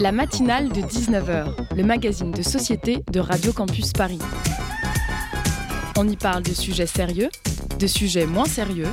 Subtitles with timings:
[0.00, 4.20] La matinale de 19h, le magazine de société de Radio Campus Paris.
[5.96, 7.28] On y parle de sujets sérieux,
[7.78, 8.92] de sujets moins sérieux,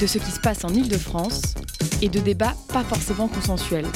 [0.00, 1.42] de ce qui se passe en Ile-de-France
[2.00, 3.86] et de débats pas forcément consensuels.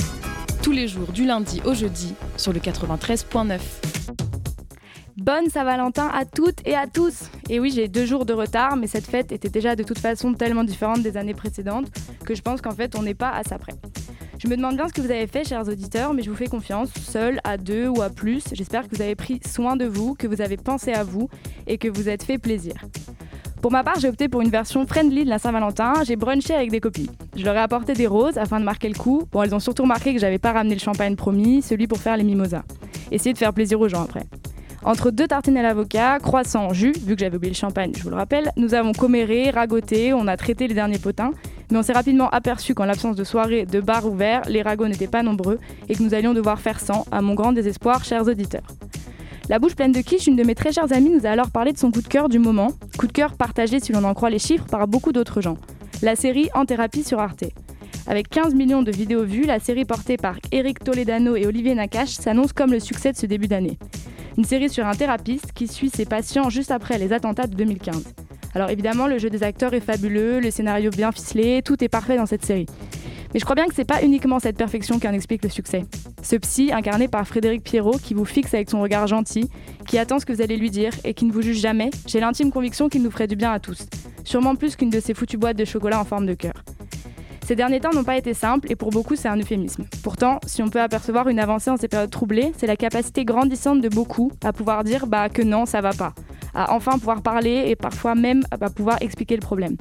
[0.63, 3.58] Tous les jours du lundi au jeudi sur le 93.9.
[5.17, 8.87] Bonne Saint-Valentin à toutes et à tous Et oui, j'ai deux jours de retard, mais
[8.87, 11.87] cette fête était déjà de toute façon tellement différente des années précédentes
[12.24, 13.74] que je pense qu'en fait on n'est pas à ça près.
[14.43, 16.47] Je me demande bien ce que vous avez fait, chers auditeurs, mais je vous fais
[16.47, 18.42] confiance, seul, à deux ou à plus.
[18.55, 21.28] J'espère que vous avez pris soin de vous, que vous avez pensé à vous
[21.66, 22.73] et que vous êtes fait plaisir.
[23.61, 25.92] Pour ma part, j'ai opté pour une version friendly de la Saint-Valentin.
[26.06, 27.11] J'ai brunché avec des copines.
[27.37, 29.24] Je leur ai apporté des roses afin de marquer le coup.
[29.30, 32.16] Bon, elles ont surtout remarqué que j'avais pas ramené le champagne promis, celui pour faire
[32.16, 32.62] les mimosas.
[33.11, 34.25] Essayer de faire plaisir aux gens après.
[34.83, 38.09] Entre deux tartines à l'avocat, croissant, jus, vu que j'avais oublié le champagne, je vous
[38.09, 41.33] le rappelle, nous avons comméré, ragoté, on a traité les derniers potins,
[41.70, 45.06] mais on s'est rapidement aperçu qu'en l'absence de soirée de bar ouvert, les ragots n'étaient
[45.06, 48.67] pas nombreux et que nous allions devoir faire sans, à mon grand désespoir, chers auditeurs.
[49.48, 51.72] La bouche pleine de quiche, une de mes très chères amies nous a alors parlé
[51.72, 54.31] de son coup de cœur du moment, coup de cœur partagé si l'on en croit
[54.31, 55.56] les chiffres par beaucoup d'autres gens.
[56.03, 57.44] La série En thérapie sur Arte.
[58.06, 62.11] Avec 15 millions de vidéos vues, la série portée par Eric Toledano et Olivier Nakache
[62.11, 63.78] s'annonce comme le succès de ce début d'année.
[64.39, 68.14] Une série sur un thérapeute qui suit ses patients juste après les attentats de 2015.
[68.55, 72.17] Alors évidemment, le jeu des acteurs est fabuleux, le scénario bien ficelé, tout est parfait
[72.17, 72.67] dans cette série.
[73.33, 75.84] Mais je crois bien que c'est pas uniquement cette perfection qui en explique le succès.
[76.23, 79.48] Ce psy, incarné par Frédéric Pierrot, qui vous fixe avec son regard gentil,
[79.87, 82.19] qui attend ce que vous allez lui dire et qui ne vous juge jamais, j'ai
[82.19, 83.87] l'intime conviction qu'il nous ferait du bien à tous.
[84.25, 86.65] Sûrement plus qu'une de ces foutues boîtes de chocolat en forme de cœur.
[87.46, 89.84] Ces derniers temps n'ont pas été simples et pour beaucoup c'est un euphémisme.
[90.02, 93.80] Pourtant, si on peut apercevoir une avancée en ces périodes troublées, c'est la capacité grandissante
[93.80, 96.14] de beaucoup à pouvoir dire bah, que non, ça va pas.
[96.55, 99.77] À enfin pouvoir parler et parfois même à pouvoir expliquer le problème.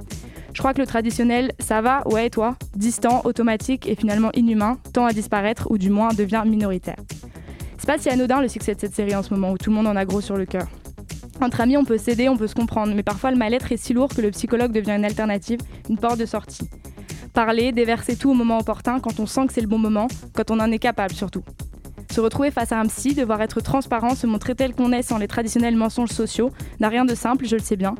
[0.53, 5.05] Je crois que le traditionnel ça va, ouais, toi, distant, automatique et finalement inhumain, tend
[5.05, 6.97] à disparaître ou du moins devient minoritaire.
[7.77, 9.75] C'est pas si anodin le succès de cette série en ce moment où tout le
[9.75, 10.67] monde en a gros sur le cœur.
[11.41, 13.93] Entre amis, on peut s'aider, on peut se comprendre, mais parfois le mal-être est si
[13.93, 16.67] lourd que le psychologue devient une alternative, une porte de sortie
[17.29, 20.51] parler, déverser tout au moment opportun quand on sent que c'est le bon moment, quand
[20.51, 21.43] on en est capable surtout.
[22.11, 25.17] Se retrouver face à un psy, devoir être transparent, se montrer tel qu'on est sans
[25.17, 27.95] les traditionnels mensonges sociaux, n'a rien de simple, je le sais bien.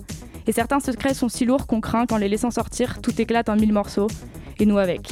[0.47, 3.55] Et certains secrets sont si lourds qu'on craint qu'en les laissant sortir, tout éclate en
[3.55, 4.07] mille morceaux,
[4.59, 5.09] et nous avec.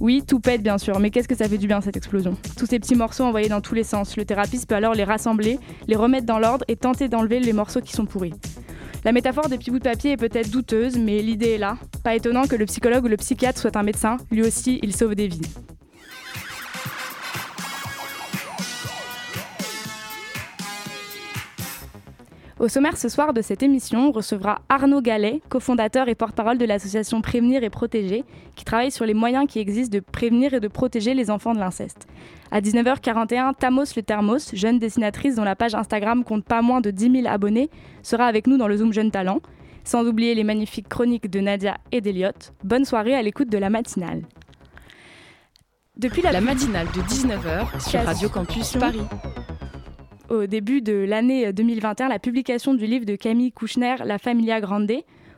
[0.00, 2.36] Oui, tout pète bien sûr, mais qu'est-ce que ça fait du bien cette explosion?
[2.58, 5.58] Tous ces petits morceaux envoyés dans tous les sens, le thérapeute peut alors les rassembler,
[5.86, 8.34] les remettre dans l'ordre et tenter d'enlever les morceaux qui sont pourris.
[9.04, 11.76] La métaphore des petits bouts de papier est peut-être douteuse, mais l'idée est là.
[12.02, 15.14] Pas étonnant que le psychologue ou le psychiatre soit un médecin, lui aussi, il sauve
[15.14, 15.42] des vies.
[22.64, 26.64] Au sommaire ce soir de cette émission, on recevra Arnaud Gallet, cofondateur et porte-parole de
[26.64, 28.24] l'association Prévenir et Protéger,
[28.56, 31.58] qui travaille sur les moyens qui existent de prévenir et de protéger les enfants de
[31.58, 32.06] l'inceste.
[32.50, 36.90] À 19h41, Tamos le Thermos, jeune dessinatrice dont la page Instagram compte pas moins de
[36.90, 37.68] 10 000 abonnés,
[38.02, 39.40] sera avec nous dans le Zoom Jeune Talent.
[39.84, 42.54] Sans oublier les magnifiques chroniques de Nadia et d'Eliott.
[42.64, 44.22] Bonne soirée à l'écoute de la matinale.
[45.98, 49.02] Depuis la, la matinale de 19h sur Radio Campus Paris
[50.28, 54.92] au début de l'année 2021 la publication du livre de Camille Kouchner, La Familia Grande,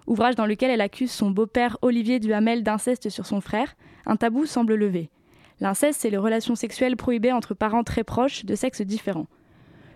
[0.07, 3.75] ouvrage dans lequel elle accuse son beau-père Olivier Duhamel d'inceste sur son frère.
[4.07, 5.11] Un tabou semble levé.
[5.61, 9.27] L'inceste, c'est les relations sexuelles prohibées entre parents très proches de sexes différents.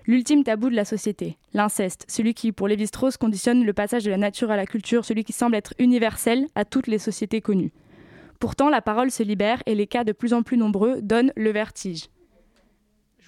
[0.07, 4.17] L'ultime tabou de la société, l'inceste, celui qui, pour Lévi-Strauss, conditionne le passage de la
[4.17, 7.73] nature à la culture, celui qui semble être universel à toutes les sociétés connues.
[8.41, 11.51] Pourtant, la parole se libère et les cas de plus en plus nombreux donnent le
[11.51, 12.09] vertige.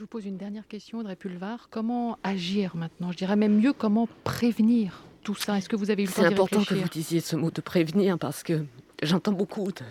[0.02, 1.68] Je vous pose une dernière question, Audrey Pulvar.
[1.70, 3.12] Comment agir maintenant?
[3.12, 5.56] Je dirais même mieux, comment prévenir tout ça?
[5.56, 8.18] Est-ce que vous avez eu le C'est important que vous disiez ce mot de prévenir
[8.18, 8.64] parce que
[9.00, 9.84] j'entends beaucoup de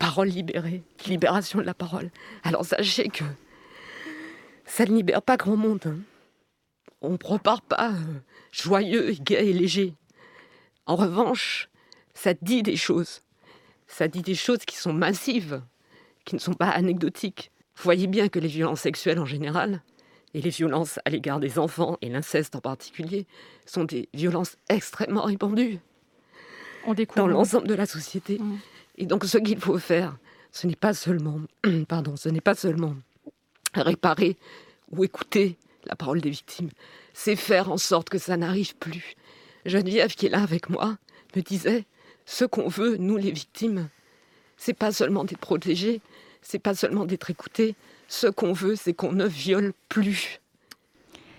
[0.00, 2.10] paroles libérées, libération de la parole.
[2.42, 3.22] Alors sachez que
[4.64, 5.86] ça ne libère pas grand monde.
[5.86, 5.98] Hein.
[7.00, 8.18] On ne repart pas euh,
[8.50, 9.94] joyeux, gai et léger.
[10.86, 11.68] En revanche,
[12.14, 13.20] ça dit des choses.
[13.86, 15.62] Ça dit des choses qui sont massives,
[16.24, 17.52] qui ne sont pas anecdotiques.
[17.76, 19.82] Vous voyez bien que les violences sexuelles en général,
[20.34, 23.26] et les violences à l'égard des enfants, et l'inceste en particulier,
[23.64, 25.78] sont des violences extrêmement répandues
[27.16, 28.38] dans l'ensemble de la société.
[28.38, 28.58] Mmh.
[28.98, 30.16] Et donc ce qu'il faut faire,
[30.52, 31.40] ce n'est pas seulement,
[31.88, 32.94] pardon, ce n'est pas seulement
[33.74, 34.36] réparer
[34.90, 36.70] ou écouter la parole des victimes,
[37.12, 39.14] c'est faire en sorte que ça n'arrive plus.
[39.64, 40.96] Geneviève, qui est là avec moi,
[41.34, 41.84] me disait
[42.24, 43.88] ce qu'on veut, nous les victimes,
[44.56, 46.00] c'est pas seulement d'être protégés,
[46.42, 47.74] c'est pas seulement d'être écouté.
[48.08, 50.40] Ce qu'on veut, c'est qu'on ne viole plus.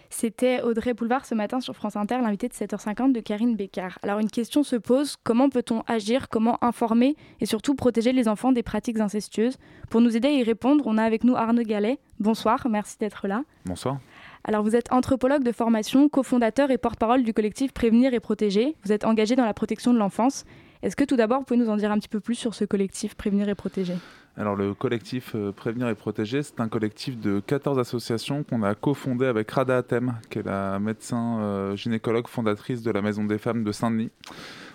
[0.09, 3.99] C'était Audrey Boulevard ce matin sur France Inter, l'invité de 7h50 de Karine Bécard.
[4.01, 8.51] Alors une question se pose, comment peut-on agir, comment informer et surtout protéger les enfants
[8.51, 9.57] des pratiques incestueuses?
[9.89, 11.99] Pour nous aider à y répondre, on a avec nous Arnaud Gallet.
[12.19, 13.43] Bonsoir, merci d'être là.
[13.65, 13.99] Bonsoir.
[14.43, 18.75] Alors vous êtes anthropologue de formation, cofondateur et porte-parole du collectif Prévenir et Protéger.
[18.85, 20.45] Vous êtes engagé dans la protection de l'enfance.
[20.81, 22.63] Est-ce que tout d'abord, vous pouvez nous en dire un petit peu plus sur ce
[22.63, 23.95] collectif Prévenir et Protéger?
[24.37, 28.75] Alors le collectif euh, Prévenir et Protéger, c'est un collectif de 14 associations qu'on a
[28.75, 33.39] cofondé avec Rada Atem, qui est la médecin euh, gynécologue fondatrice de la Maison des
[33.39, 34.11] Femmes de Saint-Denis.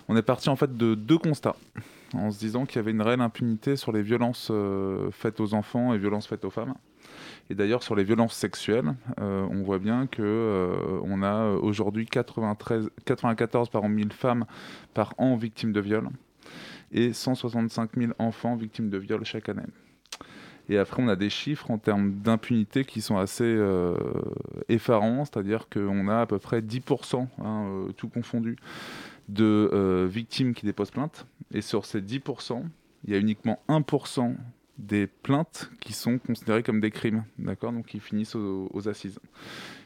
[0.09, 1.55] On est parti en fait de deux constats,
[2.13, 5.53] en se disant qu'il y avait une réelle impunité sur les violences euh, faites aux
[5.53, 6.73] enfants et violences faites aux femmes.
[7.49, 10.71] Et d'ailleurs sur les violences sexuelles, on voit bien que
[11.03, 14.45] on a aujourd'hui 94 par 1000 femmes
[14.93, 16.09] par an victimes de viols
[16.93, 19.63] et 165 000 enfants victimes de viols chaque année.
[20.69, 23.95] Et après, on a des chiffres en termes d'impunité qui sont assez euh,
[24.69, 28.55] effarants, c'est-à-dire qu'on a à peu près 10%, hein, euh, tout confondu,
[29.27, 31.25] de euh, victimes qui déposent plainte.
[31.53, 32.63] Et sur ces 10%,
[33.05, 34.35] il y a uniquement 1%
[34.77, 39.19] des plaintes qui sont considérées comme des crimes, d'accord Donc qui finissent aux assises.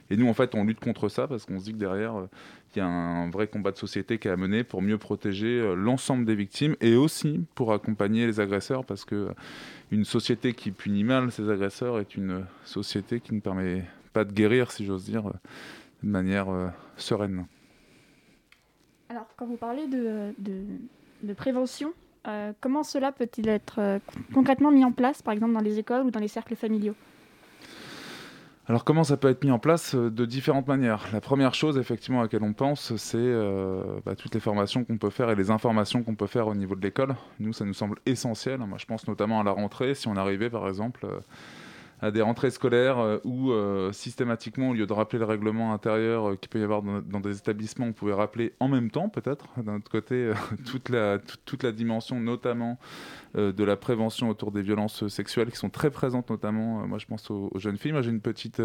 [0.10, 2.30] Et nous, en fait, on lutte contre ça parce qu'on se dit que derrière, euh,
[2.76, 5.60] il y a un vrai combat de société qui est à mener pour mieux protéger
[5.60, 9.34] euh, l'ensemble des victimes et aussi pour accompagner les agresseurs parce que euh,
[9.92, 13.84] une société qui punit mal ses agresseurs est une société qui ne permet
[14.14, 15.24] pas de guérir, si j'ose dire,
[16.04, 16.48] de manière
[16.98, 17.46] sereine.
[19.10, 21.94] Alors, quand vous parlez de, de, prévention,
[22.60, 24.02] comment cela peut-il être
[24.34, 26.96] concrètement mis en place, par exemple dans les écoles ou dans les cercles familiaux?
[28.70, 31.08] Alors comment ça peut être mis en place euh, De différentes manières?
[31.14, 34.98] La première chose effectivement à laquelle on pense, c'est euh, bah, toutes les formations qu'on
[34.98, 37.16] peut faire et les informations qu'on peut faire au niveau de l'école.
[37.40, 38.60] Nous, ça nous semble essentiel.
[38.60, 39.96] Moi, je pense notamment à la rentrée.
[39.96, 41.20] Si on arrivait par exemple euh,
[42.00, 46.30] à des rentrées scolaires euh, où euh, systématiquement, au lieu de rappeler le règlement intérieur
[46.30, 49.48] euh, qu'il peut y avoir dans, des établissements, on pouvait rappeler en même temps peut-être,
[49.58, 50.32] d'un autre côté,
[50.66, 52.78] toute, la, toute, la dimension notamment
[53.36, 57.30] de la prévention autour des violences sexuelles qui sont très présentes notamment, moi je pense
[57.30, 57.92] aux, aux jeunes filles.
[57.92, 58.62] Moi j'ai une petite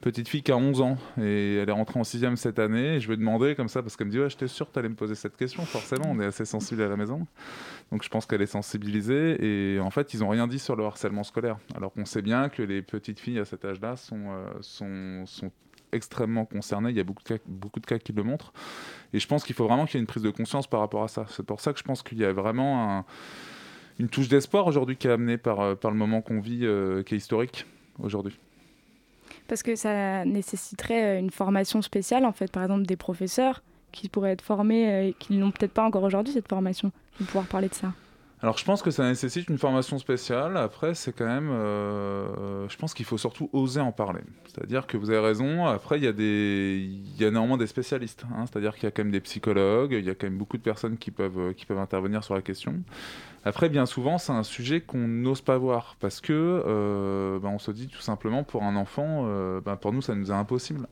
[0.00, 3.00] petite fille qui a 11 ans et elle est rentrée en 6 cette année.
[3.00, 4.78] Je lui ai demandé comme ça parce qu'elle me dit Ouais, j'étais sûr que tu
[4.78, 5.64] allais me poser cette question.
[5.64, 7.26] Forcément, on est assez sensible à la maison.
[7.90, 9.44] Donc je pense qu'elle est sensibilisée.
[9.44, 11.58] Et en fait, ils n'ont rien dit sur le harcèlement scolaire.
[11.74, 15.48] Alors qu'on sait bien que les petites filles à cet âge-là sont, euh,
[15.92, 16.90] extrêmement concernées.
[16.90, 18.52] Il y a beaucoup de cas, qui le montrent.
[19.12, 21.02] Et je pense qu'il faut vraiment qu'il y ait une prise de conscience par rapport
[21.02, 21.24] à ça.
[21.30, 23.04] C'est pour ça que je pense qu'il y a vraiment
[23.98, 27.14] une touche d'espoir aujourd'hui qui est amenée par, euh, le moment qu'on vit, euh, qui
[27.14, 27.66] est historique
[27.98, 28.38] aujourd'hui.
[29.48, 34.08] Parce que ça nécessiterait euh, une formation spéciale, en fait, par exemple des professeurs qui
[34.08, 37.46] pourraient être formés euh, et qui n'ont peut-être pas encore aujourd'hui cette formation, pour pouvoir
[37.46, 37.92] parler de ça.
[38.40, 40.56] Alors je pense que ça nécessite une formation spéciale.
[40.56, 44.20] Après, c'est quand même, euh, je pense qu'il faut surtout oser en parler.
[44.46, 45.66] C'est-à-dire que vous avez raison.
[45.66, 48.24] Après, il y a des, il y a néanmoins des spécialistes.
[48.32, 48.44] Hein.
[48.46, 50.62] C'est-à-dire qu'il y a quand même des psychologues, il y a quand même beaucoup de
[50.62, 52.76] personnes qui peuvent, qui peuvent intervenir sur la question.
[53.44, 57.58] Après, bien souvent, c'est un sujet qu'on n'ose pas voir parce que, euh, ben, on
[57.58, 60.86] se dit tout simplement, pour un enfant, euh, ben, pour nous, ça nous est impossible.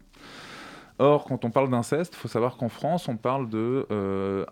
[0.99, 3.87] Or, quand on parle d'inceste, il faut savoir qu'en France, on parle de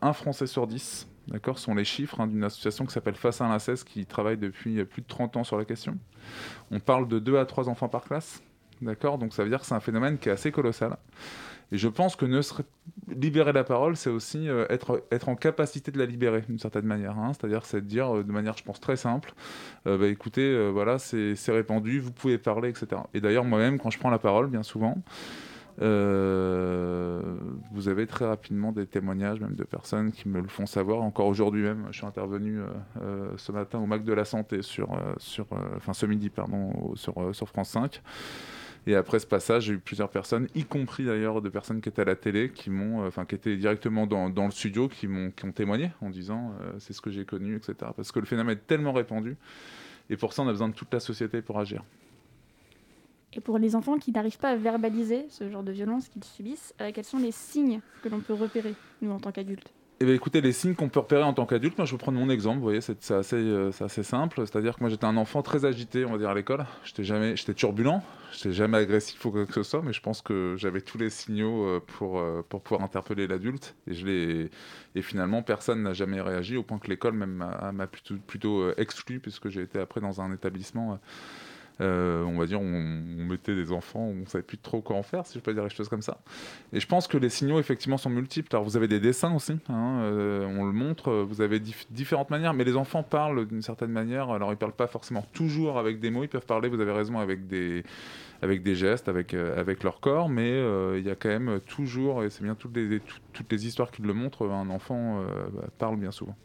[0.00, 3.48] un Français sur 10 D'accord, sont les chiffres hein, d'une association qui s'appelle Face à
[3.48, 5.96] l'inceste qui travaille depuis plus de 30 ans sur la question.
[6.70, 8.42] On parle de 2 à 3 enfants par classe.
[8.82, 10.96] D'accord Donc ça veut dire que c'est un phénomène qui est assez colossal.
[11.72, 12.26] Et je pense que
[13.08, 16.84] libérer la parole, c'est aussi euh, être, être en capacité de la libérer d'une certaine
[16.84, 17.18] manière.
[17.18, 17.32] Hein.
[17.32, 19.32] C'est-à-dire, c'est de dire euh, de manière, je pense, très simple,
[19.86, 23.02] euh, bah, écoutez, voilà, c'est répandu, vous pouvez parler, etc.
[23.14, 24.98] Et d'ailleurs, moi-même, quand je prends la parole, bien souvent,
[25.82, 27.20] euh,
[27.72, 31.02] vous avez très rapidement des témoignages même de personnes qui me le font savoir.
[31.02, 32.66] Encore aujourd'hui même, je suis intervenu euh,
[33.02, 34.90] euh, ce matin au MAC de la Santé sur,
[35.76, 38.02] enfin ce midi pardon, sur, France 5.
[38.86, 42.02] Et après ce passage, j'ai eu plusieurs personnes, y compris d'ailleurs de personnes qui étaient
[42.02, 45.30] à la télé, qui m'ont, enfin qui étaient directement dans, dans, le studio, qui m'ont,
[45.30, 47.74] qui ont témoigné en disant c'est ce que j'ai connu, etc.
[47.96, 49.38] Parce que le phénomène est tellement répandu,
[50.10, 51.82] et pour ça on a besoin de toute la société pour agir.
[53.36, 56.74] Et pour les enfants qui n'arrivent pas à verbaliser ce genre de violence qu'ils subissent,
[56.80, 59.72] euh, quels sont les signes que l'on peut repérer, nous, en tant qu'adultes?
[60.00, 62.18] Eh bien, écoutez, les signes qu'on peut repérer en tant qu'adulte, moi je vais prendre
[62.18, 64.40] mon exemple, vous voyez, c'est assez, euh, assez, simple.
[64.40, 66.66] C'est-à-dire que moi j'étais un enfant très agité, on va dire, à l'école.
[66.84, 70.80] J'étais turbulent, j'étais jamais agressif ou quoi que ce soit, mais je pense que j'avais
[70.80, 73.76] tous les signaux euh, pour, pour pouvoir interpeller l'adulte.
[73.88, 74.50] Et,
[74.96, 77.86] et finalement, personne n'a jamais réagi, au point que l'école m'a
[78.26, 80.98] plutôt, exclu, puisque j'ai été après dans un établissement
[81.80, 85.38] on va dire, on, mettait des enfants, on savait plus trop quoi en faire, si
[85.38, 86.20] je peux dire les choses comme ça.
[86.72, 88.48] Et je pense que les signaux, effectivement, sont multiples.
[88.54, 92.54] Alors, vous avez des dessins aussi, hein, euh, on le montre, vous avez différentes manières,
[92.54, 94.30] mais les enfants parlent d'une certaine manière.
[94.30, 96.92] Alors, ils ne parlent pas forcément toujours avec des mots, ils peuvent parler, vous avez
[96.92, 97.82] raison, avec des,
[98.42, 100.60] avec des gestes, avec, euh, avec leur corps, mais
[100.98, 103.00] il y a quand même toujours, et c'est bien toutes les,
[103.32, 106.36] toutes les histoires qui le montrent, un enfant bah, parle bien souvent.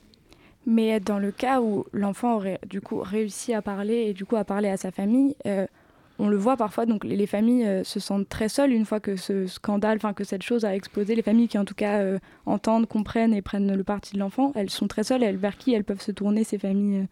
[0.72, 4.36] Mais dans le cas où l'enfant aurait du coup réussi à parler et du coup
[4.36, 5.66] à parler à sa famille, euh,
[6.20, 9.16] on le voit parfois, donc les, familles euh, se sentent très seules une fois que
[9.16, 11.16] ce scandale, enfin que cette chose a explosé.
[11.16, 14.52] Les familles qui en tout cas euh, entendent, comprennent et prennent le parti de l'enfant,
[14.54, 15.24] elles sont très seules.
[15.24, 17.08] Elles, vers qui elles peuvent se tourner ces familles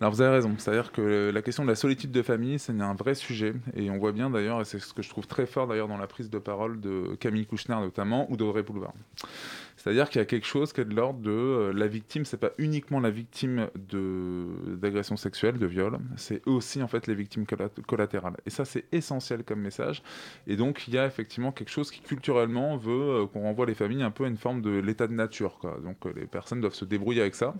[0.00, 2.94] alors vous avez raison, c'est-à-dire que la question de la solitude de famille, c'est un
[2.94, 5.66] vrai sujet, et on voit bien d'ailleurs, et c'est ce que je trouve très fort
[5.66, 8.94] d'ailleurs dans la prise de parole de Camille Kouchner notamment, ou d'Audrey Boulevard.
[9.82, 12.36] C'est-à-dire qu'il y a quelque chose qui est de l'ordre de euh, la victime, c'est
[12.36, 13.68] pas uniquement la victime
[14.76, 17.46] d'agression sexuelle, de viol, c'est aussi en fait les victimes
[17.86, 18.36] collatérales.
[18.44, 20.02] Et ça c'est essentiel comme message.
[20.46, 23.74] Et donc il y a effectivement quelque chose qui culturellement veut euh, qu'on renvoie les
[23.74, 25.58] familles un peu à une forme de l'état de nature.
[25.82, 27.54] Donc euh, les personnes doivent se débrouiller avec ça.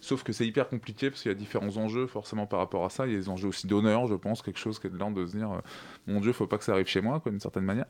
[0.00, 2.88] Sauf que c'est hyper compliqué parce qu'il y a différents enjeux forcément par rapport à
[2.88, 3.08] ça.
[3.08, 5.20] Il y a des enjeux aussi d'honneur, je pense, quelque chose qui est de l'ordre
[5.20, 5.60] de se dire
[6.06, 7.86] mon Dieu, faut pas que ça arrive chez moi, d'une certaine manière.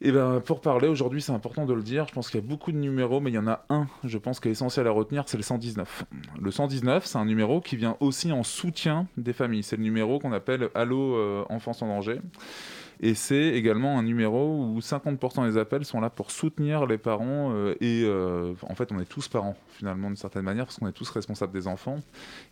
[0.00, 2.06] Et eh ben, pour parler aujourd'hui, c'est important de le dire.
[2.06, 4.16] Je pense qu'il y a beaucoup de numéros, mais il y en a un, je
[4.16, 6.04] pense, qui est essentiel à retenir, c'est le 119.
[6.40, 9.64] Le 119, c'est un numéro qui vient aussi en soutien des familles.
[9.64, 12.20] C'est le numéro qu'on appelle Allo euh, enfants en danger.
[13.00, 17.52] Et c'est également un numéro où 50% des appels sont là pour soutenir les parents.
[17.52, 20.88] Euh, et euh, en fait, on est tous parents, finalement, d'une certaine manière, parce qu'on
[20.88, 22.00] est tous responsables des enfants.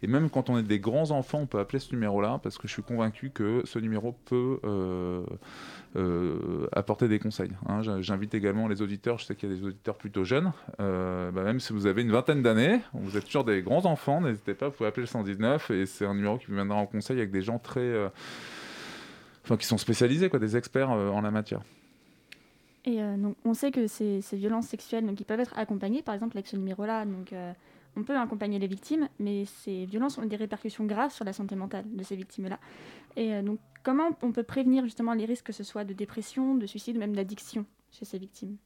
[0.03, 2.69] Et même quand on est des grands enfants, on peut appeler ce numéro-là, parce que
[2.69, 5.25] je suis convaincu que ce numéro peut euh,
[6.73, 7.51] apporter des conseils.
[7.69, 7.81] Hein.
[8.01, 11.59] J'invite également les auditeurs, je sais qu'il y a des auditeurs plutôt jeunes, bah, même
[11.59, 14.75] si vous avez une vingtaine d'années, vous êtes toujours des grands enfants, n'hésitez pas, vous
[14.75, 17.43] pouvez appeler le 119, et c'est un numéro qui vous viendra en conseil avec des
[17.43, 18.11] gens très
[19.47, 21.63] enfin, qui sont spécialisés, quoi, des experts euh, en la matière.
[22.85, 26.15] Et euh, donc, on sait que ces, violences sexuelles, donc, ils peuvent être accompagnées, par
[26.15, 27.05] exemple avec ce numéro-là.
[27.05, 27.53] Donc, euh,
[27.97, 31.55] on peut accompagner les victimes, mais ces violences ont des répercussions graves sur la santé
[31.55, 32.59] mentale de ces victimes-là.
[33.17, 36.67] Et donc, comment on peut prévenir justement les risques que ce soit de dépression, de
[36.67, 38.57] suicide, même d'addiction chez ces victimes?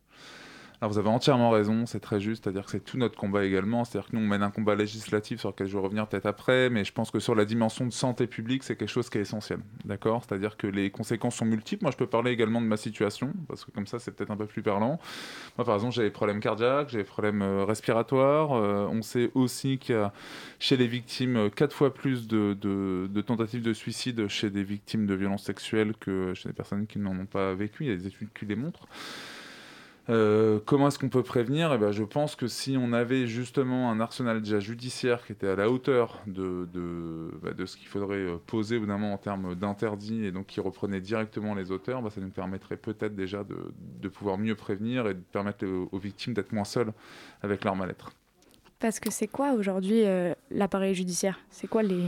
[0.81, 3.85] Alors vous avez entièrement raison, c'est très juste, c'est-à-dire que c'est tout notre combat également,
[3.85, 6.71] c'est-à-dire que nous on mène un combat législatif sur lequel je vais revenir peut-être après,
[6.71, 9.21] mais je pense que sur la dimension de santé publique, c'est quelque chose qui est
[9.21, 10.25] essentiel, d'accord?
[10.27, 11.85] C'est-à-dire que les conséquences sont multiples.
[11.85, 14.39] Moi je peux parler également de ma situation, parce que comme ça c'est peut-être un
[14.39, 14.99] peu plus parlant.
[15.59, 19.31] Moi par exemple j'ai des problèmes cardiaques, j'ai des problèmes euh, respiratoires, euh, on sait
[19.35, 20.15] aussi qu'il y a
[20.61, 25.07] chez les victimes euh, quatre fois plus de, de tentatives de suicide chez des victimes
[25.07, 27.97] de violences sexuelles que chez des personnes qui n'en ont pas vécu, il y a
[27.97, 28.87] des études qui les montrent.
[30.09, 31.73] Euh, comment est-ce qu'on peut prévenir?
[31.73, 35.49] Eh ben, Je pense que si on avait justement un arsenal déjà judiciaire qui était
[35.49, 40.25] à la hauteur de, de, bah, ce qu'il faudrait euh, poser évidemment en termes d'interdit
[40.25, 44.39] et donc qui reprenait directement les auteurs, bah, ça nous permettrait peut-être déjà de, pouvoir
[44.39, 46.93] mieux prévenir et de permettre aux, victimes d'être moins seules
[47.43, 48.11] avec leur mal-être.
[48.81, 51.39] Parce que c'est quoi aujourd'hui euh, l'appareil judiciaire?
[51.51, 52.03] C'est quoi les...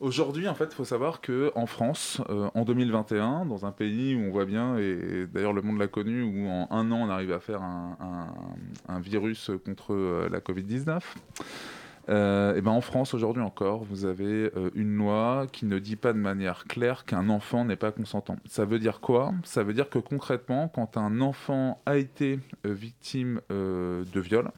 [0.00, 4.20] Aujourd'hui, en fait, il faut savoir qu'en France, euh, en 2021, dans un pays où
[4.20, 7.32] on voit bien, et, d'ailleurs le monde l'a connu, où en un an on arrive
[7.32, 11.00] à faire un, virus contre euh, la Covid-19,
[12.08, 16.14] euh, et ben en France, aujourd'hui encore, vous avez une loi qui ne dit pas
[16.14, 18.36] de manière claire qu'un enfant n'est pas consentant.
[18.46, 19.34] Ça veut dire quoi?
[19.44, 24.50] Ça veut dire que concrètement, quand un enfant a été victime de viol,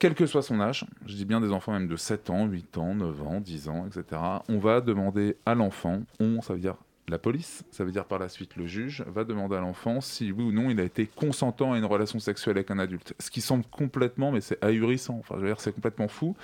[0.00, 2.78] quel que soit son âge, je dis bien des enfants même de 7 ans, 8
[2.78, 6.76] ans, 9 ans, 10 ans, etc., on va demander à l'enfant, on, ça veut dire
[7.06, 10.32] la police, ça veut dire par la suite le juge, va demander à l'enfant si
[10.32, 13.14] oui ou non il a été consentant à une relation sexuelle avec un adulte.
[13.18, 16.34] Ce qui semble complètement, mais c'est ahurissant, enfin je veux dire c'est complètement fou.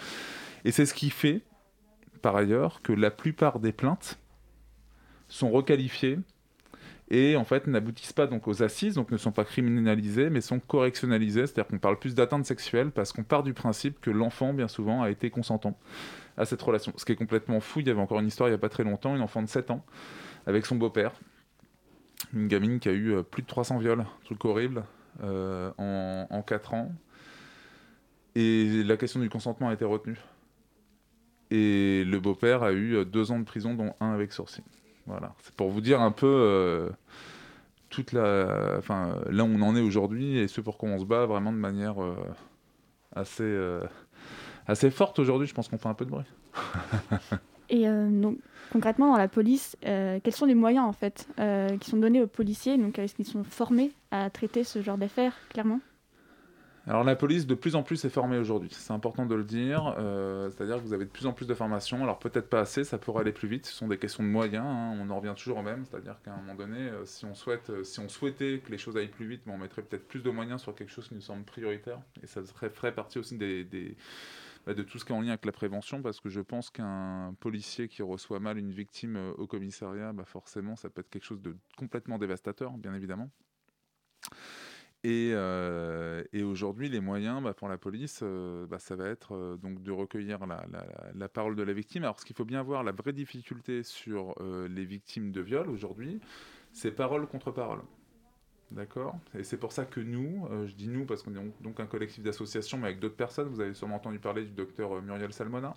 [0.67, 1.41] Et c'est ce qui fait,
[2.21, 4.19] par ailleurs, que la plupart des plaintes
[5.29, 6.19] sont requalifiées
[7.09, 10.59] et en fait n'aboutissent pas donc aux assises, donc ne sont pas criminalisés, mais sont
[10.59, 14.69] correctionnalisés, c'est-à-dire qu'on parle plus d'atteinte sexuelle parce qu'on part du principe que l'enfant, bien
[14.69, 15.79] souvent, a été consentant
[16.37, 16.93] à cette relation.
[16.97, 18.69] Ce qui est complètement fou, il y avait encore une histoire il n'y a pas
[18.69, 19.85] très longtemps, une enfant de 7 ans,
[20.47, 21.13] avec son beau-père,
[22.35, 24.85] une gamine qui a eu euh, plus de 300 viols, truc horrible,
[25.23, 26.93] euh, en, en 4 ans,
[28.35, 30.19] et la question du consentement a été retenue.
[31.51, 34.65] Et le beau-père a eu euh, deux ans de prison, dont un avec sourcil.
[35.07, 36.89] Voilà, c'est pour vous dire un peu euh,
[37.91, 41.05] toute la, enfin, là où on en est aujourd'hui et ce pour quoi on se
[41.05, 42.17] bat vraiment de manière euh,
[43.15, 43.85] assez, euh,
[44.67, 45.47] assez forte aujourd'hui.
[45.47, 46.25] Je pense qu'on fait un peu de bruit.
[47.69, 48.39] et donc,
[48.73, 51.29] concrètement, dans la police, quels sont les moyens en fait
[51.81, 55.35] qui sont donnés aux policiers Donc, est-ce qu'ils sont formés à traiter ce genre d'affaires,
[55.51, 55.81] clairement?
[56.87, 59.97] Alors la police de plus en plus est formée aujourd'hui, c'est important de le dire,
[59.99, 62.85] euh, c'est-à-dire que vous avez de plus en plus de formations, alors peut-être pas assez,
[62.85, 64.97] ça pourrait aller plus vite, ce sont des questions de moyens, hein.
[65.01, 67.71] on en revient toujours au même, c'est-à-dire qu'à un moment donné, euh, si, on souhaite,
[67.71, 70.31] euh, si on souhaitait que les choses aillent plus vite, on mettrait peut-être plus de
[70.31, 73.97] moyens sur quelque chose qui nous semble prioritaire, et ça serait, ferait partie aussi des,
[74.65, 76.71] bah, de tout ce qui est en lien avec la prévention, parce que je pense
[76.71, 81.25] qu'un policier qui reçoit mal une victime au commissariat, bah forcément ça peut être quelque
[81.25, 83.29] chose de complètement dévastateur, bien évidemment.
[85.07, 89.57] Euh, et, aujourd'hui, les moyens bah, pour la police, euh, bah, ça va être euh,
[89.57, 92.05] donc de recueillir la, parole de la victime.
[92.05, 96.21] Alors, ce qu'il faut bien voir, la vraie difficulté sur les victimes de viol aujourd'hui,
[96.73, 97.81] c'est parole contre parole.
[98.73, 99.17] D'accord?
[99.39, 102.23] Et c'est pour ça que nous, je dis nous parce qu'on est donc un collectif
[102.25, 105.77] d'associations, mais avec d'autres personnes, vous avez sûrement entendu parler du docteur Muriel Salmona,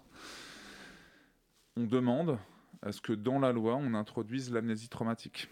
[1.76, 2.40] on demande
[2.82, 5.50] à ce que dans la loi, on introduise l'amnésie traumatique.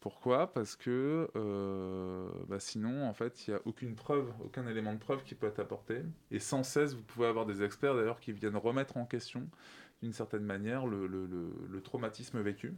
[0.00, 0.50] Pourquoi?
[0.52, 4.98] Parce que euh, bah, sinon, en fait, il n'y a aucune preuve, aucun élément de
[4.98, 6.00] preuve qui peut être apporté.
[6.30, 9.46] Et sans cesse, vous pouvez avoir des experts d'ailleurs qui viennent remettre en question,
[10.02, 12.74] d'une certaine manière, le, traumatisme vécu.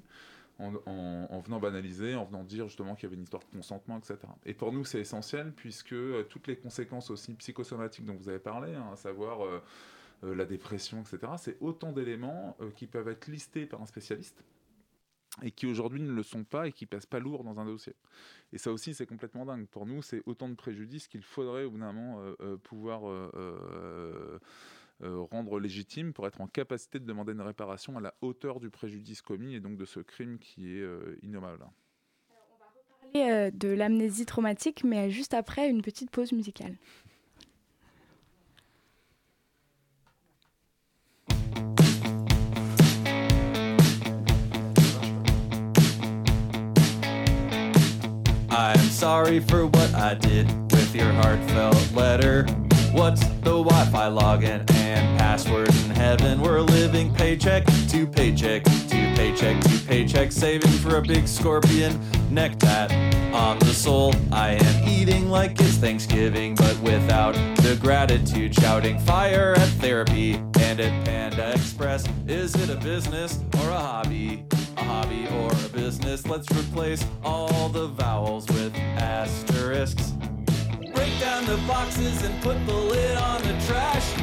[0.59, 4.19] En, venant banaliser, en venant dire justement qu'il y avait une histoire de consentement, etc.
[4.47, 8.39] Et pour nous, c'est essentiel puisque euh, toutes les conséquences aussi psychosomatiques dont vous avez
[8.39, 9.61] parlé, hein, à savoir euh,
[10.23, 14.45] la dépression, etc., c'est autant d'éléments qui peuvent être listés par un spécialiste
[15.41, 17.95] et qui aujourd'hui ne le sont pas et qui pèsent pas lourd dans un dossier.
[18.53, 19.67] Et ça aussi, c'est complètement dingue.
[19.67, 23.03] Pour nous, c'est autant de préjudices qu'il faudrait au bout d'un moment euh, euh, pouvoir
[23.07, 24.39] euh,
[25.01, 29.23] rendre légitime pour être en capacité de demander une réparation à la hauteur du préjudice
[29.23, 30.87] commis et donc de ce crime qui est
[31.23, 31.65] innommable.
[32.29, 36.77] on va reparler de l'amnésie traumatique, mais juste après une petite pause musicale.
[49.03, 52.45] Sorry for what I did with your heartfelt letter.
[52.93, 56.41] What's the Wi Fi login and password in heaven?
[56.41, 61.99] We're living paycheck to paycheck to paycheck to paycheck, saving for a big scorpion
[62.31, 62.93] neck tat
[63.35, 64.15] on the soul.
[64.31, 70.79] I am eating like it's Thanksgiving, but without the gratitude, shouting fire at therapy and
[70.79, 72.07] at Panda Express.
[72.29, 74.45] Is it a business or a hobby?
[74.77, 76.27] A hobby or a business?
[76.27, 80.13] Let's replace all the vowels with asterisks.
[80.95, 84.15] Break down the boxes and put the lid on the trash.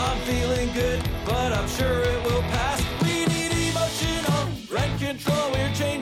[0.00, 2.82] I'm feeling good, but I'm sure it will pass.
[3.02, 5.50] We need emotional rent control.
[5.52, 5.99] We're changing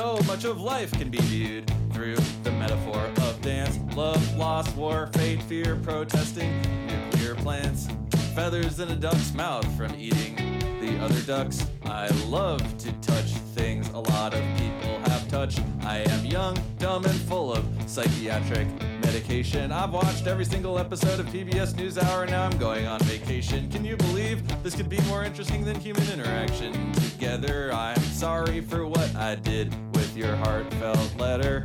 [0.00, 5.10] So much of life can be viewed through the metaphor of dance, love, loss, war,
[5.12, 7.86] fate, fear, protesting, nuclear plants,
[8.34, 10.36] feathers in a duck's mouth from eating
[10.80, 11.66] the other ducks.
[11.84, 15.60] I love to touch things a lot of people have touched.
[15.82, 18.68] I am young, dumb, and full of psychiatric
[19.02, 19.70] medication.
[19.70, 23.70] I've watched every single episode of PBS NewsHour, and now I'm going on vacation.
[23.70, 26.90] Can you believe this could be more interesting than human interaction?
[26.92, 29.74] Together, I'm sorry for what I did
[30.20, 31.64] your heartfelt letter.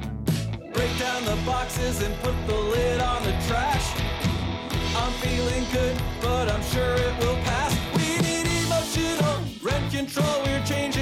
[0.73, 3.85] Break down the boxes and put the lid on the trash.
[4.95, 7.75] I'm feeling good, but I'm sure it will pass.
[7.97, 10.41] We need emotional rent control.
[10.45, 10.94] We're changing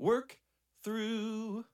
[0.00, 0.40] work
[0.82, 1.64] through.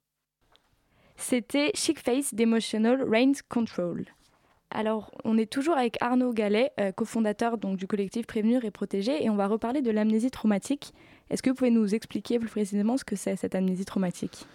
[1.16, 4.04] C'était Chic Face d'Emotional Rain Control.
[4.70, 9.24] Alors, on est toujours avec Arnaud Gallet, euh, cofondateur donc, du collectif Prévenir et Protéger,
[9.24, 10.92] et on va reparler de l'amnésie traumatique.
[11.30, 14.46] Est-ce que vous pouvez nous expliquer plus précisément ce que c'est cette amnésie traumatique?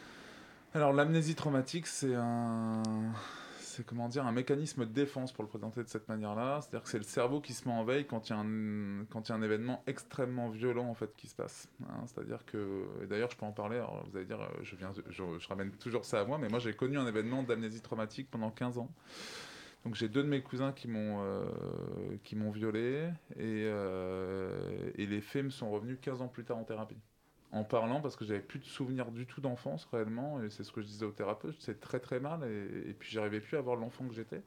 [0.74, 2.82] Alors l'amnésie traumatique, c'est un
[3.82, 6.60] c'est comment dire un mécanisme de défense pour le présenter de cette manière-là.
[6.62, 9.06] C'est-à-dire que c'est le cerveau qui se met en veille quand il y a un,
[9.10, 11.67] quand il y a un événement extrêmement violent en fait qui se passe.
[11.89, 12.04] Hein.
[12.06, 13.78] C'est-à-dire que, d'ailleurs je peux en parler.
[13.78, 16.60] Alors, vous allez dire, euh, je viens, je, ramène toujours ça à moi, mais moi
[16.60, 18.91] j'ai connu un événement d'amnésie traumatique pendant 15 ans.
[19.84, 21.44] Donc j'ai deux de mes cousins qui m'ont euh,
[22.24, 26.63] qui m'ont violé euh, et les faits me sont revenus 15 ans plus tard en
[26.63, 27.00] thérapie
[27.52, 30.72] en parlant parce que j'avais plus de souvenirs du tout d'enfance réellement et c'est ce
[30.72, 33.76] que je disais au thérapeute c'est très très mal et, puis j'arrivais plus à voir
[33.76, 34.42] l'enfant que j'étais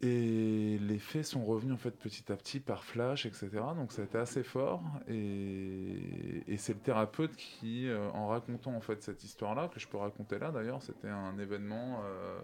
[0.00, 4.02] et les faits sont revenus en fait petit à petit par flash etc donc ça
[4.02, 9.22] a été assez fort et, c'est le thérapeute qui euh, en racontant en fait cette
[9.22, 12.38] histoire là que je peux raconter là d'ailleurs c'était un événement euh,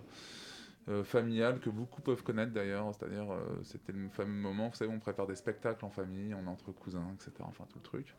[0.88, 3.26] euh, familial que beaucoup peuvent connaître d'ailleurs, c'est-à-dire
[3.62, 6.72] c'était le fameux moment, vous savez, on prépare des spectacles en famille, on est entre
[6.72, 7.32] cousins, etc.
[7.40, 8.14] Enfin tout le truc.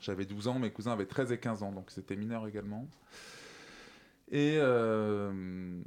[0.00, 2.88] J'avais 12 ans, mes cousins avaient 13 et 15 ans, donc c'était mineur également.
[4.30, 5.80] Et, euh,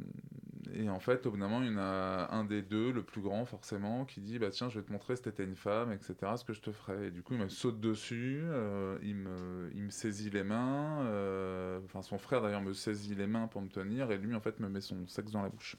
[0.74, 3.04] et en fait, au bout d'un moment, il y en a un des deux, le
[3.04, 5.92] plus grand forcément, qui dit bah tiens, je vais te montrer si t'étais une femme,
[5.92, 6.16] etc.
[6.38, 7.08] Ce que je te ferais.
[7.08, 11.02] Et du coup, il me saute dessus, euh, il me, il me saisit les mains.
[11.04, 14.42] Euh, enfin, son frère d'ailleurs me saisit les mains pour me tenir, et lui en
[14.42, 15.78] fait me met son sexe dans la bouche.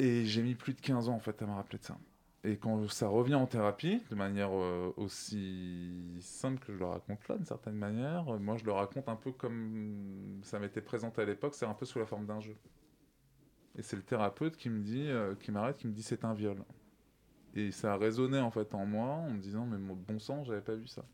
[0.00, 1.98] Et j'ai mis plus de 15 ans en fait à me rappeler de ça.
[2.42, 7.28] Et quand ça revient en thérapie, de manière euh, aussi simple que je le raconte
[7.28, 11.20] là, d'une certaine manière, euh, moi je le raconte un peu comme ça m'était présenté
[11.20, 12.56] à l'époque, c'est un peu sous la forme d'un jeu.
[13.76, 16.32] Et c'est le thérapeute qui me dit, euh, qui m'arrête, qui me dit c'est un
[16.32, 16.56] viol.
[17.54, 20.42] Et ça a résonné en fait en moi en me disant mais mon bon sang,
[20.42, 21.04] j'avais pas vu ça.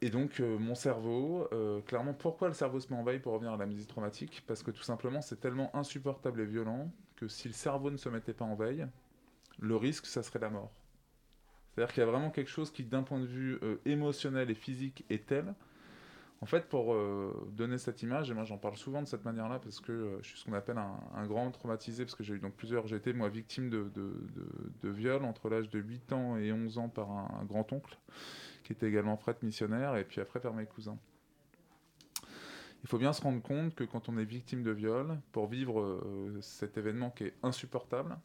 [0.00, 1.48] Et donc mon cerveau,
[1.86, 4.44] clairement, pourquoi le cerveau se met en veille pour revenir à l'amnésie traumatique?
[4.46, 8.08] Parce que tout simplement c'est tellement insupportable et violent que si le cerveau ne se
[8.08, 8.86] mettait pas en veille,
[9.58, 10.70] le risque, ça serait la mort.
[11.74, 14.54] C'est-à-dire qu'il y a vraiment quelque chose qui, d'un point de vue euh, émotionnel et
[14.54, 15.54] physique, est tel.
[16.42, 19.58] En fait, pour euh, donner cette image, et moi j'en parle souvent de cette manière-là,
[19.58, 22.38] parce que euh, je suis ce qu'on appelle un, grand traumatisé, parce que j'ai eu
[22.38, 26.52] donc plusieurs, j'ai été moi victime de, de viol entre l'âge de 8 ans et
[26.52, 27.98] 11 ans par un, un grand-oncle,
[28.64, 30.98] qui était également prêtre missionnaire, et puis après par mes cousins.
[32.86, 35.80] Il faut bien se rendre compte que quand on est victime de viol, pour vivre
[35.80, 38.16] euh, cet événement qui est insupportable,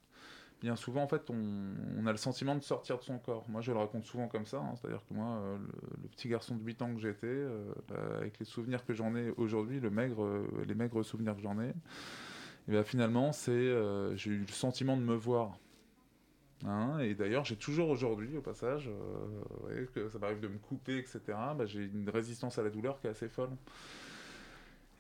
[0.62, 3.43] bien souvent en fait on, a le sentiment de sortir de son corps.
[3.50, 5.58] Moi je le raconte souvent comme ça, hein, c'est-à-dire que moi euh,
[6.04, 9.15] le, petit garçon de 8 ans que j'étais, euh, bah, avec les souvenirs que j'en
[9.15, 11.74] ai aujourd'hui, les maigres souvenirs que j'en ai,
[12.67, 13.74] bien finalement c'est
[14.15, 15.58] j'ai eu le sentiment de me voir.
[16.67, 18.88] Hein, et d'ailleurs, j'ai toujours aujourd'hui, au passage,
[19.95, 21.19] que ça m'arrive de me couper, etc.
[21.58, 23.50] Bah, j'ai une résistance à la douleur qui est assez folle.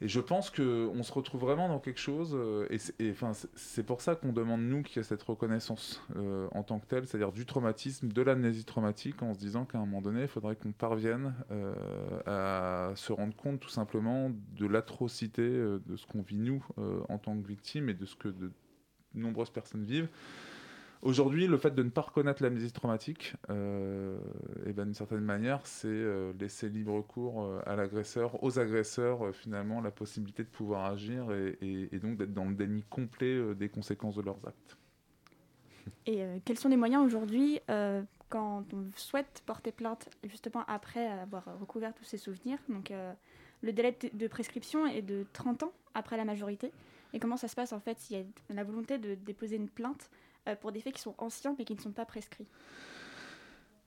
[0.03, 3.13] Et je pense qu'on se retrouve vraiment dans quelque chose, euh, et
[3.55, 6.87] c'est pour ça qu'on demande, nous, qu'il y ait cette reconnaissance euh, en tant que
[6.87, 10.27] telle, c'est-à-dire du traumatisme, de l'amnésie traumatique, en se disant qu'à un moment donné, il
[10.27, 11.73] faudrait qu'on parvienne euh,
[12.25, 16.65] à se rendre compte tout simplement de l'atrocité de ce qu'on vit, nous,
[17.07, 18.51] en tant que victimes, et de ce que de
[19.13, 20.09] nombreuses personnes vivent.
[21.01, 24.19] Aujourd'hui, le fait de ne pas reconnaître l'amnésie traumatique, euh,
[24.67, 29.25] et ben d'une certaine manière, c'est euh, laisser libre cours euh, à l'agresseur, aux agresseurs,
[29.25, 33.67] euh, finalement, la possibilité de pouvoir agir et, donc d'être dans le déni complet des
[33.67, 34.77] conséquences de leurs actes.
[36.05, 37.59] Et quels sont les moyens aujourd'hui
[38.29, 42.59] quand on souhaite porter plainte, justement après avoir recouvert tous ces souvenirs?
[42.69, 42.91] Donc,
[43.61, 46.71] le délai de prescription est de 30 ans après la majorité.
[47.13, 49.69] Et comment ça se passe en fait s'il y a la volonté de déposer une
[49.69, 50.09] plainte
[50.59, 52.47] pour des faits qui sont anciens mais qui ne sont pas prescrits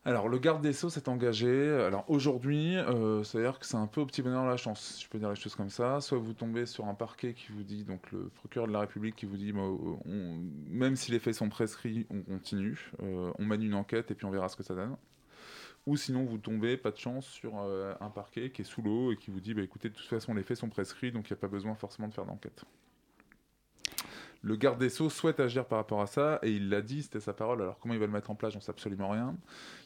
[0.07, 1.71] alors, le garde des Sceaux s'est engagé.
[1.71, 5.09] Alors, aujourd'hui, euh, c'est-à-dire que c'est un peu au petit bonheur la chance, si je
[5.09, 6.03] peux dire les choses comme ça.
[6.03, 9.17] Soit vous tombez sur un parquet qui vous dit, donc le procureur de la République
[9.17, 13.47] qui vous dit, bah, on, même si les faits sont prescrits, on continue, euh, on
[13.47, 14.95] mène une enquête et puis on verra ce que ça donne.
[15.87, 19.11] Ou sinon, vous tombez, pas de chance, sur euh, un parquet qui est sous l'eau
[19.11, 21.33] et qui vous dit, bah, écoutez, de toute façon, les faits sont prescrits, donc il
[21.33, 22.67] n'y a pas besoin forcément de faire d'enquête.
[24.45, 27.19] Le garde des Sceaux souhaite agir par rapport à ça, et il l'a dit, c'était
[27.19, 27.63] sa parole.
[27.63, 29.35] Alors comment il va le mettre en place, j'en sais absolument rien.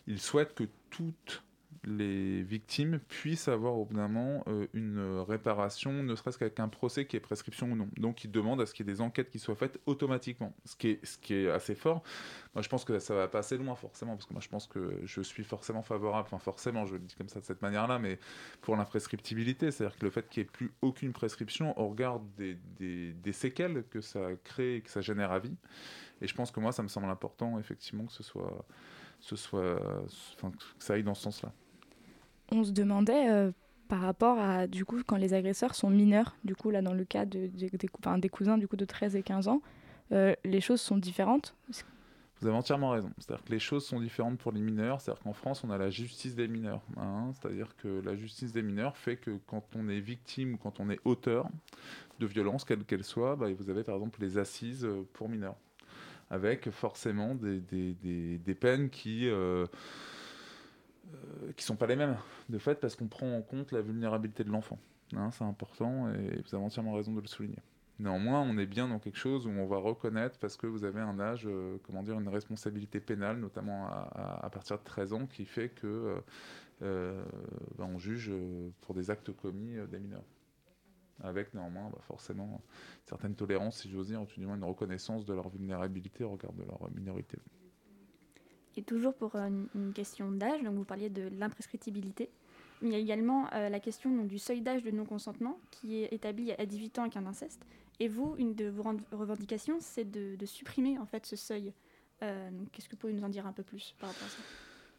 [0.08, 1.44] Il souhaite que toutes
[1.84, 7.06] les victimes puissent avoir au bout moment euh, une réparation, ne serait-ce qu'avec un procès
[7.06, 7.88] qui est prescription ou non.
[7.96, 10.76] Donc il demande à ce qu'il y ait des enquêtes qui soient faites automatiquement, ce
[10.76, 10.98] qui
[11.34, 12.02] est, assez fort.
[12.54, 14.66] Moi je pense que ça va pas assez loin forcément, parce que moi je pense
[14.66, 17.98] que je suis forcément favorable, enfin forcément je le dis comme ça de cette manière-là,
[17.98, 18.18] mais
[18.60, 22.58] pour l'imprescriptibilité, c'est-à-dire que le fait qu'il n'y ait plus aucune prescription au regard des,
[23.32, 25.56] séquelles que ça crée et que ça génère à vie.
[26.20, 28.66] Et je pense que moi ça me semble important effectivement que ce soit
[29.20, 29.36] que
[30.78, 31.52] ça aille dans ce sens-là.
[32.50, 33.52] On se demandait euh,
[33.88, 37.04] par rapport à, du coup, quand les agresseurs sont mineurs, du coup, là, dans le
[37.04, 37.88] cas de, de, de, des,
[38.20, 39.62] des cousins du coup, de 13 et 15 ans,
[40.12, 41.54] euh, les choses sont différentes?
[42.40, 43.10] Vous avez entièrement raison.
[43.18, 45.00] C'est-à-dire que les choses sont différentes pour les mineurs.
[45.00, 46.82] C'est-à-dire qu'en France, on a la justice des mineurs.
[46.96, 47.32] Hein.
[47.34, 50.88] C'est-à-dire que la justice des mineurs fait que quand on est victime ou quand on
[50.88, 51.48] est auteur
[52.20, 55.56] de violence, quelle qu'elle soit, bah, vous avez par exemple les assises euh, pour mineurs.
[56.30, 59.30] Avec forcément des, des, peines qui.
[61.56, 62.16] Qui sont pas les mêmes,
[62.48, 64.78] de fait, parce qu'on prend en compte la vulnérabilité de l'enfant.
[65.16, 67.58] Hein, c'est important et vous avez entièrement raison de le souligner.
[67.98, 71.00] Néanmoins, on est bien dans quelque chose où on va reconnaître, parce que vous avez
[71.00, 75.44] un âge, euh, comment dire, une responsabilité pénale, notamment à, partir de 13 ans, qui
[75.44, 76.20] fait que euh,
[76.82, 77.24] euh,
[77.76, 78.32] ben, on juge
[78.82, 80.24] pour des actes commis des mineurs.
[81.24, 82.62] Avec néanmoins bah, forcément
[83.04, 86.52] certaines tolérances, si j'ose dire, ou du moins une reconnaissance de leur vulnérabilité au regard
[86.52, 87.38] de leur minorité.
[88.76, 92.30] Et toujours pour une question d'âge, donc vous parliez de l'imprescriptibilité.
[92.82, 96.64] Il y a également la question du seuil d'âge de non-consentement qui est établi à
[96.64, 97.66] 18 ans avec un inceste.
[98.00, 101.72] Et vous, une de vos revendications, c'est de, supprimer en fait ce seuil.
[102.22, 104.38] Euh, qu'est-ce que vous pouvez nous en dire un peu plus par rapport à ça?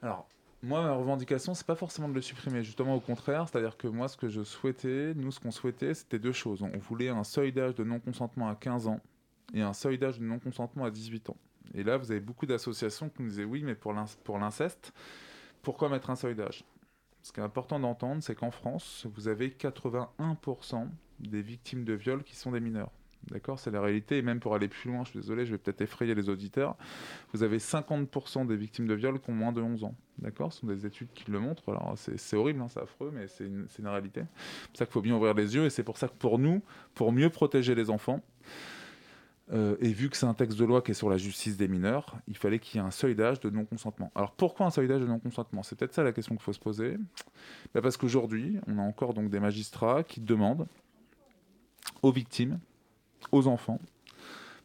[0.01, 0.27] Alors,
[0.61, 3.47] moi, ma revendication, c'est pas forcément de le supprimer, justement au contraire.
[3.47, 6.61] C'est-à-dire que moi, ce que je souhaitais, nous, ce qu'on souhaitait, c'était deux choses.
[6.61, 8.99] On voulait un seuil d'âge de non-consentement à 15 ans
[9.53, 11.37] et un seuil d'âge de non-consentement à 18 ans.
[11.73, 14.93] Et là, vous avez beaucoup d'associations qui nous disaient oui, mais pour l'inceste,
[15.61, 16.63] pourquoi mettre un seuil d'âge?
[17.21, 20.87] Ce qui est important d'entendre, c'est qu'en France, vous avez 81%
[21.19, 22.91] des victimes de viol qui sont des mineurs.
[23.29, 23.59] D'accord?
[23.59, 24.17] C'est la réalité.
[24.17, 26.75] Et même pour aller plus loin, je suis désolé, je vais peut-être effrayer les auditeurs.
[27.33, 29.95] Vous avez 50% des victimes de viol qui ont moins de 11 ans.
[30.19, 30.53] D'accord?
[30.53, 31.69] Ce sont des études qui le montrent.
[31.69, 34.21] Alors, c'est horrible, hein, c'est affreux, mais c'est une, une, réalité.
[34.21, 35.65] C'est pour ça qu'il faut bien ouvrir les yeux.
[35.65, 36.61] Et c'est pour ça que pour nous,
[36.95, 38.23] pour mieux protéger les enfants,
[39.51, 41.67] euh, et vu que c'est un texte de loi qui est sur la justice des
[41.67, 44.11] mineurs, il fallait qu'il y ait un seuil d'âge de non-consentement.
[44.13, 45.63] Alors pourquoi un seuil d'âge de non-consentement?
[45.63, 46.97] C'est peut-être ça la question qu'il faut se poser.
[47.73, 50.67] Ben, parce qu'aujourd'hui, on a encore donc des magistrats qui demandent
[52.03, 52.59] aux victimes,
[53.31, 53.79] aux enfants,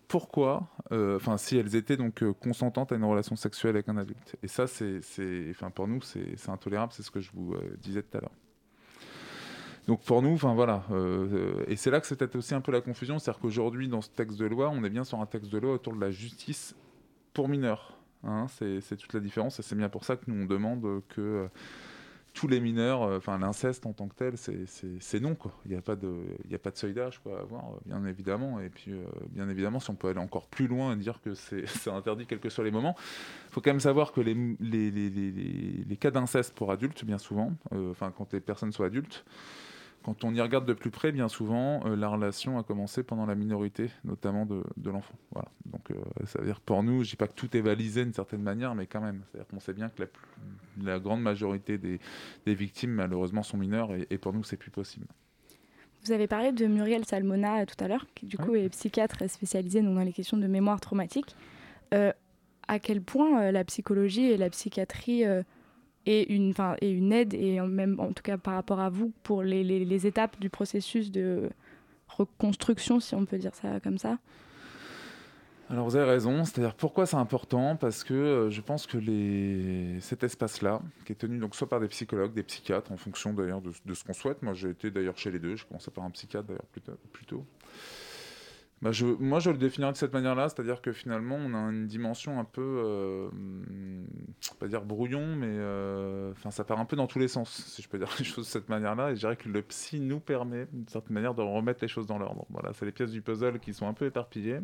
[0.07, 3.97] pourquoi, euh, enfin, si elles étaient donc euh, consentantes à une relation sexuelle avec un
[3.97, 4.37] adulte.
[4.43, 5.01] Et ça, c'est,
[5.51, 8.44] enfin, pour nous, c'est intolérable, c'est ce que je vous disais tout à l'heure.
[9.87, 10.83] Donc pour nous, enfin voilà,
[11.69, 14.09] et c'est là que c'est peut-être aussi un peu la confusion, c'est-à-dire qu'aujourd'hui, dans ce
[14.09, 16.75] texte de loi, on est bien sur un texte de loi autour de la justice
[17.35, 17.99] pour mineurs.
[18.23, 21.49] Hein, c'est toute la différence, et c'est bien pour ça que nous on demande que
[22.35, 25.53] tous les mineurs, euh, enfin l'inceste en tant que tel, c'est non quoi.
[25.65, 26.13] Il n'y a pas de,
[26.53, 28.61] a pas de seuil d'âge à avoir, euh, bien évidemment.
[28.61, 31.35] Et puis euh, bien évidemment, si on peut aller encore plus loin et dire que
[31.35, 32.97] c'est interdit quels que soient les moments,
[33.49, 38.13] il faut quand même savoir que les, les cas d'inceste pour adultes, bien souvent, enfin
[38.15, 39.25] quand les personnes sont adultes,
[40.05, 43.25] quand on y regarde de plus près, bien souvent, euh, la relation a commencé pendant
[43.25, 45.15] la minorité, notamment de, l'enfant.
[45.33, 45.49] Voilà.
[45.65, 45.95] Donc, euh,
[46.27, 48.75] ça veut dire pour nous, je dis pas que tout est valisé d'une certaine manière,
[48.75, 50.05] mais quand même, c'est-à-dire qu'on sait bien que
[50.83, 51.99] la, grande majorité des,
[52.47, 55.07] victimes, malheureusement, sont mineures, et, pour nous, c'est plus possible.
[56.05, 59.29] Vous avez parlé de Muriel Salmona euh, tout à l'heure, qui du coup est psychiatre
[59.31, 61.35] spécialisée dans les questions de mémoire traumatique.
[61.93, 65.25] à quel point la psychologie et la psychiatrie
[66.07, 69.43] et une, et une aide, et même en tout cas par rapport à vous, pour
[69.43, 71.51] les, les, étapes du processus de
[72.09, 74.19] reconstruction, si on peut dire ça comme ça.
[75.71, 77.77] Alors vous avez raison, c'est-à-dire pourquoi c'est important?
[77.77, 79.99] Parce que euh, je pense que les...
[80.01, 83.63] cet espace-là, qui est tenu donc soit par des psychologues, des psychiatres, en fonction d'ailleurs
[83.63, 86.05] de, de, ce qu'on souhaite, moi j'ai été d'ailleurs chez les deux, je commençais par
[86.05, 86.67] un psychiatre d'ailleurs
[87.13, 87.47] plus tôt,
[88.85, 92.39] bah, moi, je le définirais de cette manière-là, c'est-à-dire que finalement, on a une dimension
[92.39, 93.31] un peu, euh,
[94.61, 97.81] pas dire brouillon, mais euh, enfin, ça part un peu dans tous les sens, si
[97.81, 99.11] je peux dire les choses de cette manière-là.
[99.13, 102.07] Et je dirais que le psy nous permet, d'une certaine manière, de remettre les choses
[102.07, 102.45] dans l'ordre.
[102.51, 104.61] Voilà, c'est les pièces du puzzle qui sont un peu éparpillées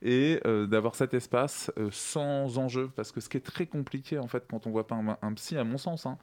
[0.00, 4.18] et euh, d'avoir cet espace euh, sans enjeu, parce que ce qui est très compliqué
[4.18, 6.16] en fait quand on voit pas un, psy, à mon sens, hein,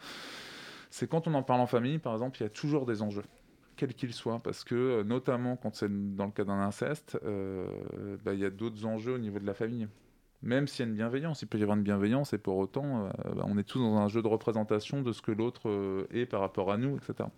[0.89, 3.26] c'est quand on en parle en famille, par exemple, il y a toujours des enjeux
[3.78, 7.68] quel qu'il soit, parce que euh, notamment quand c'est dans le cas d'un inceste, euh,
[8.26, 9.88] bah, il y a d'autres enjeux au niveau de la famille.
[10.42, 13.06] Même s'il y a une bienveillance, il peut y avoir une bienveillance, et pour autant,
[13.06, 16.26] euh, bah, on est tous dans un jeu de représentation de ce que l'autre est
[16.26, 17.30] par rapport à nous, etc.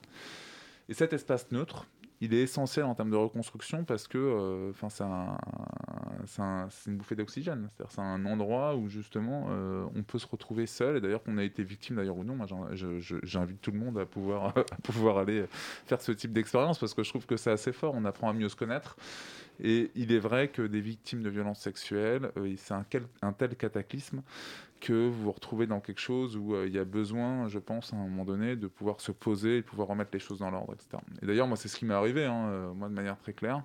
[0.88, 1.86] Et cet espace neutre,
[2.22, 4.72] il est essentiel en termes de reconstruction parce que euh,
[6.26, 7.70] c'est une bouffée d'oxygène.
[7.90, 10.98] C'est un endroit où justement euh, on peut se retrouver seul.
[10.98, 12.38] Et d'ailleurs qu'on a été victime d'ailleurs ou non,
[13.24, 15.46] j'invite tout le monde à pouvoir, à pouvoir aller
[15.86, 17.94] faire ce type d'expérience parce que je trouve que c'est assez fort.
[17.96, 18.98] On apprend à mieux se connaître.
[19.62, 24.22] Et il est vrai que des victimes de violences sexuelles, euh, c'est un, tel cataclysme
[24.80, 27.94] que vous vous retrouvez dans quelque chose où euh, il y a besoin, je pense,
[27.94, 30.50] à un moment donné, de pouvoir se poser et de pouvoir remettre les choses dans
[30.50, 31.04] l'ordre, etc.
[31.22, 33.64] Et d'ailleurs, moi, c'est ce qui m'est arrivé, hein, euh, moi, de manière très claire.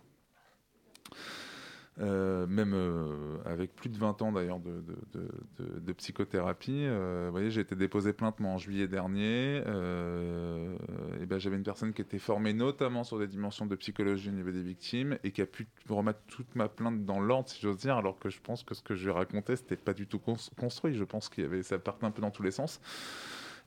[2.00, 6.84] Euh, même euh, avec plus de 20 ans d'ailleurs de, psychothérapie.
[6.86, 9.58] Euh, vous voyez, j'ai été déposé plainte en juillet dernier.
[9.58, 14.32] et ben, J'avais une personne qui était formée notamment sur des dimensions de psychologie au
[14.32, 17.78] niveau des victimes et qui a pu remettre toute ma plainte dans l'ordre, si j'ose
[17.78, 20.18] dire, alors que je pense que ce que je lui racontais, c'était pas du tout
[20.18, 20.94] construit.
[20.94, 22.80] Je pense qu'il y avait, ça partait un peu dans tous les sens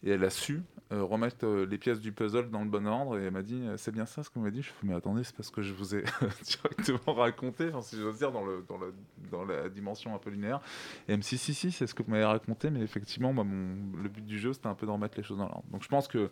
[0.04, 0.62] et elle a su
[0.94, 3.20] euh, remettre euh, les pièces du puzzle dans le bon ordre.
[3.20, 4.62] Et elle m'a dit euh, c'est bien ça ce qu'on m'a dit.
[4.62, 6.04] Je fais mais attendez c'est parce que je vous ai
[6.44, 10.62] directement raconté si j'ose dire dans, la dimension un peu linéaire.
[11.08, 14.08] Et elle me dit si si c'est ce que vous m'avez raconté mais effectivement le
[14.10, 15.66] but du jeu c'était un peu de remettre les choses dans l'ordre.
[15.72, 16.30] Donc je pense que de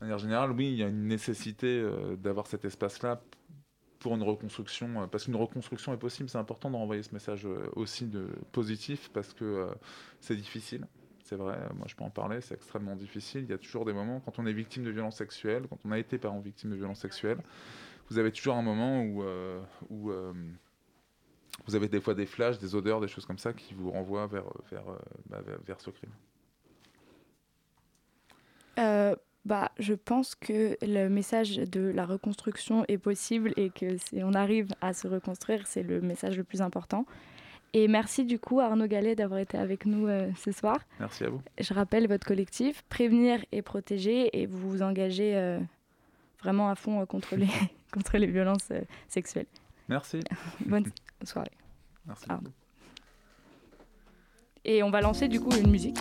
[0.00, 3.22] manière générale oui il y a une nécessité d'avoir cet espace là
[4.00, 8.06] pour une reconstruction, parce qu'une reconstruction est possible, c'est important de renvoyer ce message aussi
[8.06, 9.68] de positif, parce que
[10.20, 10.88] c'est difficile,
[11.32, 13.44] c'est vrai, moi je peux en parler, c'est extrêmement difficile.
[13.44, 15.90] Il y a toujours des moments, quand on est victime de violences sexuelles, quand on
[15.90, 17.38] a été parent victime de violences sexuelles,
[18.10, 20.32] vous avez toujours un moment où, euh, euh,
[21.64, 24.26] vous avez des fois des flashs, des odeurs, des choses comme ça qui vous renvoient
[24.26, 26.12] vers, vers, euh, bah, vers, ce crime.
[29.46, 34.34] bah, je pense que le message de la reconstruction est possible et que si on
[34.34, 37.06] arrive à se reconstruire, c'est le message le plus important.
[37.74, 40.78] Et merci du coup Arnaud Gallet d'avoir été avec nous euh, ce soir.
[41.00, 41.40] Merci à vous.
[41.58, 45.58] Je rappelle votre collectif, Prévenir et Protéger, et vous vous engagez euh,
[46.42, 47.48] vraiment à fond euh, contre, les,
[47.92, 48.68] contre les violences
[49.08, 49.46] sexuelles.
[49.88, 50.20] Merci.
[50.66, 50.84] Bonne
[51.24, 51.50] soirée.
[52.06, 52.26] Merci.
[54.64, 55.98] Et on va lancer du coup une musique.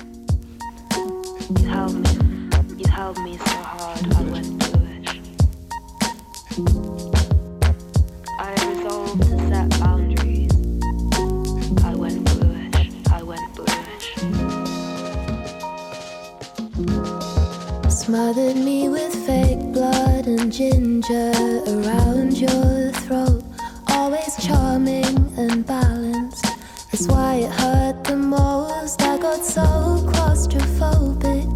[18.32, 21.34] Smothered me with fake blood and ginger
[21.68, 23.44] around your throat.
[23.90, 26.46] Always charming and balanced.
[26.90, 29.02] That's why it hurt the most.
[29.02, 29.62] I got so
[30.08, 31.52] claustrophobic,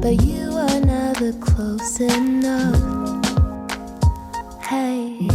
[0.00, 2.78] but you were never close enough.
[4.62, 5.26] Hey,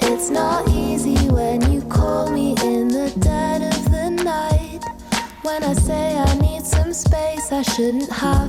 [0.00, 4.80] it's not easy when you call me in the dead of the night.
[5.42, 8.41] When I say I need some space, I shouldn't have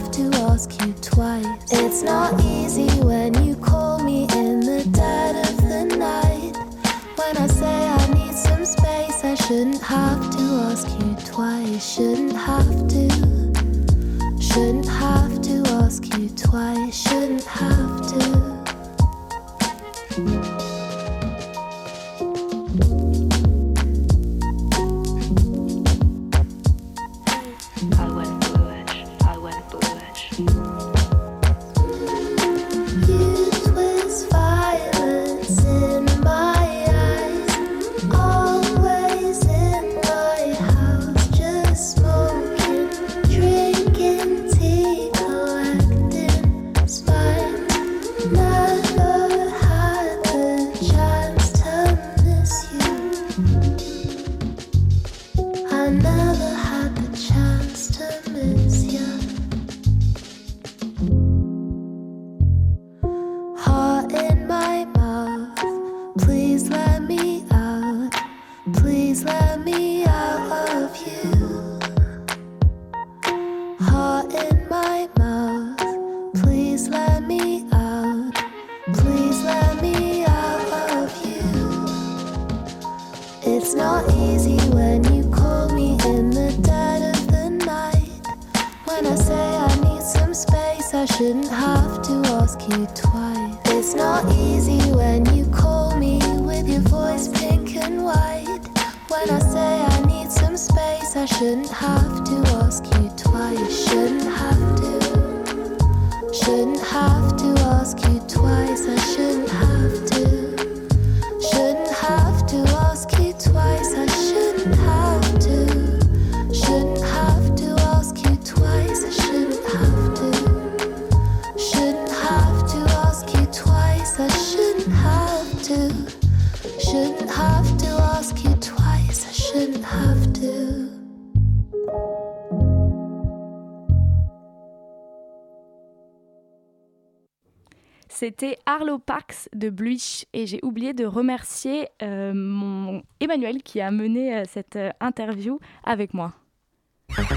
[139.64, 144.76] de Bluich et j'ai oublié de remercier euh, mon Emmanuel qui a mené euh, cette
[144.76, 146.34] euh, interview avec moi.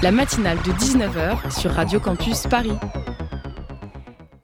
[0.03, 2.73] La matinale de 19h sur Radio Campus Paris.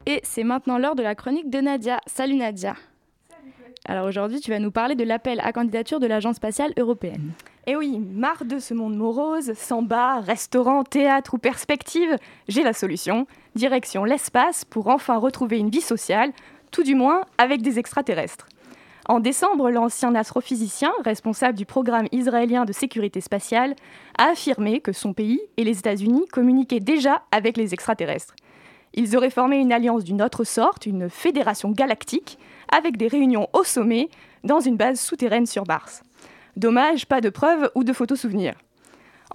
[0.05, 1.99] Et c'est maintenant l'heure de la chronique de Nadia.
[2.07, 2.75] Salut Nadia.
[3.85, 7.33] Alors aujourd'hui, tu vas nous parler de l'appel à candidature de l'Agence spatiale européenne.
[7.67, 12.17] Eh oui, marre de ce monde morose, sans bar, restaurant, théâtre ou perspective,
[12.47, 13.27] j'ai la solution.
[13.55, 16.31] Direction l'espace pour enfin retrouver une vie sociale,
[16.73, 18.47] tout du moins avec des extraterrestres.
[19.07, 23.75] En décembre, l'ancien astrophysicien, responsable du programme israélien de sécurité spatiale,
[24.17, 28.35] a affirmé que son pays et les États-Unis communiquaient déjà avec les extraterrestres.
[28.93, 32.39] Ils auraient formé une alliance d'une autre sorte, une fédération galactique,
[32.71, 34.09] avec des réunions au sommet
[34.43, 36.01] dans une base souterraine sur Mars.
[36.55, 38.55] Dommage, pas de preuves ou de photos souvenirs.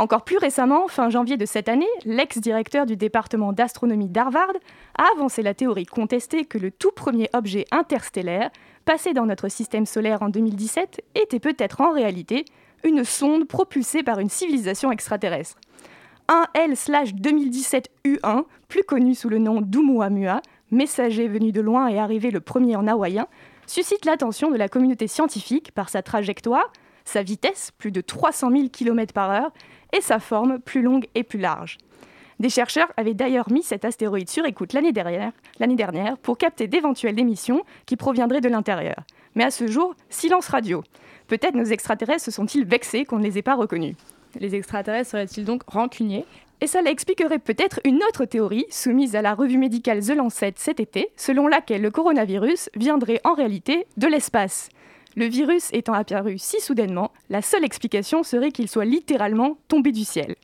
[0.00, 4.52] Encore plus récemment, fin janvier de cette année, l'ex-directeur du département d'astronomie d'Harvard
[4.96, 8.50] a avancé la théorie contestée que le tout premier objet interstellaire
[8.84, 12.44] passé dans notre système solaire en 2017 était peut-être en réalité
[12.84, 15.56] une sonde propulsée par une civilisation extraterrestre.
[16.28, 22.40] Un L/2017-U1, plus connu sous le nom d'Oumuamua, messager venu de loin et arrivé le
[22.40, 23.26] premier en hawaïen,
[23.66, 26.72] suscite l'attention de la communauté scientifique par sa trajectoire,
[27.04, 29.50] sa vitesse, plus de 300 000 km par heure,
[29.96, 31.78] et sa forme, plus longue et plus large.
[32.40, 37.18] Des chercheurs avaient d'ailleurs mis cet astéroïde sur écoute l'année dernière, dernière pour capter d'éventuelles
[37.18, 39.02] émissions qui proviendraient de l'intérieur.
[39.34, 40.84] Mais à ce jour, silence radio.
[41.26, 43.96] Peut-être nos extraterrestres se sont-ils vexés qu'on ne les ait pas reconnus.
[44.38, 46.24] Les extraterrestres seraient-ils donc rancuniers?
[46.60, 50.80] Et cela expliquerait peut-être une autre théorie soumise à la revue médicale The Lancet cet
[50.80, 54.68] été, selon laquelle le coronavirus viendrait en réalité de l'espace.
[55.16, 60.04] Le virus étant apparu si soudainement, la seule explication serait qu'il soit littéralement tombé du
[60.04, 60.36] ciel.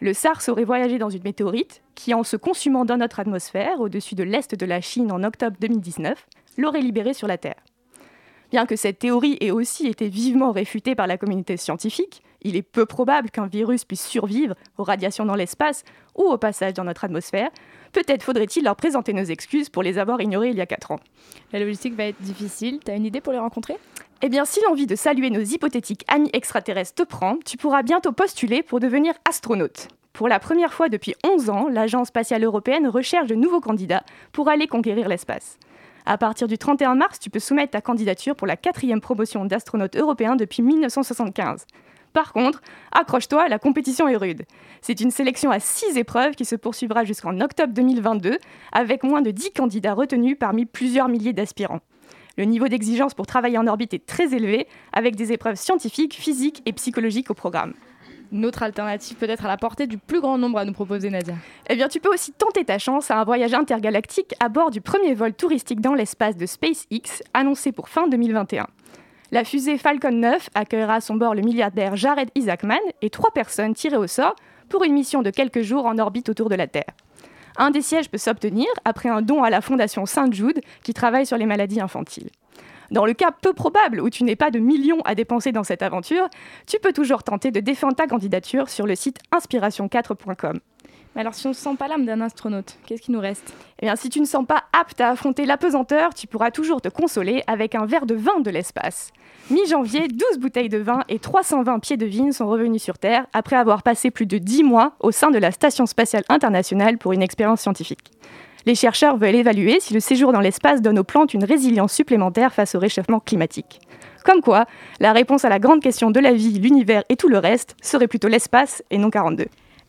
[0.00, 4.14] Le SARS aurait voyagé dans une météorite qui, en se consumant dans notre atmosphère au-dessus
[4.14, 6.26] de l'est de la Chine en octobre 2019,
[6.58, 7.62] l'aurait libéré sur la Terre.
[8.50, 12.62] Bien que cette théorie ait aussi été vivement réfutée par la communauté scientifique, il est
[12.62, 15.82] peu probable qu'un virus puisse survivre aux radiations dans l'espace
[16.14, 17.50] ou au passage dans notre atmosphère.
[17.92, 21.00] Peut-être faudrait-il leur présenter nos excuses pour les avoir ignorés il y a 4 ans.
[21.52, 22.80] La logistique va être difficile.
[22.84, 23.76] T'as une idée pour les rencontrer?
[24.26, 28.10] Eh bien, si l'envie de saluer nos hypothétiques amis extraterrestres te prend, tu pourras bientôt
[28.10, 29.88] postuler pour devenir astronaute.
[30.14, 34.02] Pour la première fois depuis 11 ans, l'Agence spatiale européenne recherche de nouveaux candidats
[34.32, 35.58] pour aller conquérir l'espace.
[36.06, 39.94] À partir du 31 mars, tu peux soumettre ta candidature pour la quatrième promotion d'astronautes
[39.94, 41.66] européens depuis 1975.
[42.14, 42.62] Par contre,
[42.92, 44.44] accroche-toi, la compétition est rude.
[44.80, 48.38] C'est une sélection à 6 épreuves qui se poursuivra jusqu'en octobre 2022,
[48.72, 51.80] avec moins de 10 candidats retenus parmi plusieurs milliers d'aspirants.
[52.36, 56.62] Le niveau d'exigence pour travailler en orbite est très élevé, avec des épreuves scientifiques, physiques
[56.66, 57.74] et psychologiques au programme.
[58.32, 61.34] Notre alternative peut être à la portée du plus grand nombre à nous proposer, Nadia.
[61.70, 64.80] Eh bien, tu peux aussi tenter ta chance à un voyage intergalactique à bord du
[64.80, 68.66] premier vol touristique dans l'espace de SpaceX, annoncé pour fin 2021.
[69.30, 73.74] La fusée Falcon 9 accueillera à son bord le milliardaire Jared Isaacman et trois personnes
[73.74, 74.34] tirées au sort
[74.68, 76.92] pour une mission de quelques jours en orbite autour de la Terre.
[77.56, 81.36] Un des sièges peut s'obtenir après un don à la Fondation Saint-Jude qui travaille sur
[81.36, 82.30] les maladies infantiles.
[82.90, 85.82] Dans le cas peu probable où tu n'aies pas de millions à dépenser dans cette
[85.82, 86.28] aventure,
[86.66, 90.58] tu peux toujours tenter de défendre ta candidature sur le site inspiration4.com.
[91.14, 93.54] Mais alors si on ne sent pas l'âme d'un astronaute, qu'est-ce qui nous reste?
[93.80, 96.80] Eh bien si tu ne sens pas apte à affronter la pesanteur, tu pourras toujours
[96.80, 99.12] te consoler avec un verre de vin de l'espace.
[99.50, 103.56] Mi-janvier, 12 bouteilles de vin et 320 pieds de vigne sont revenus sur Terre après
[103.56, 107.22] avoir passé plus de 10 mois au sein de la Station spatiale internationale pour une
[107.22, 108.10] expérience scientifique.
[108.66, 112.54] Les chercheurs veulent évaluer si le séjour dans l'espace donne aux plantes une résilience supplémentaire
[112.54, 113.80] face au réchauffement climatique.
[114.24, 114.64] Comme quoi,
[115.00, 118.08] la réponse à la grande question de la vie, l'univers et tout le reste serait
[118.08, 119.44] plutôt l'espace et non 42.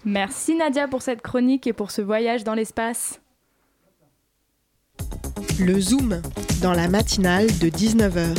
[0.05, 3.19] Merci Nadia pour cette chronique et pour ce voyage dans l'espace.
[5.59, 6.21] Le Zoom,
[6.61, 8.37] dans la matinale de 19h.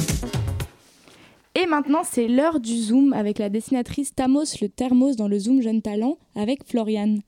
[1.56, 5.60] Et maintenant, c'est l'heure du Zoom avec la dessinatrice Tamos le Thermos dans le Zoom
[5.60, 7.22] Jeune Talent avec Floriane.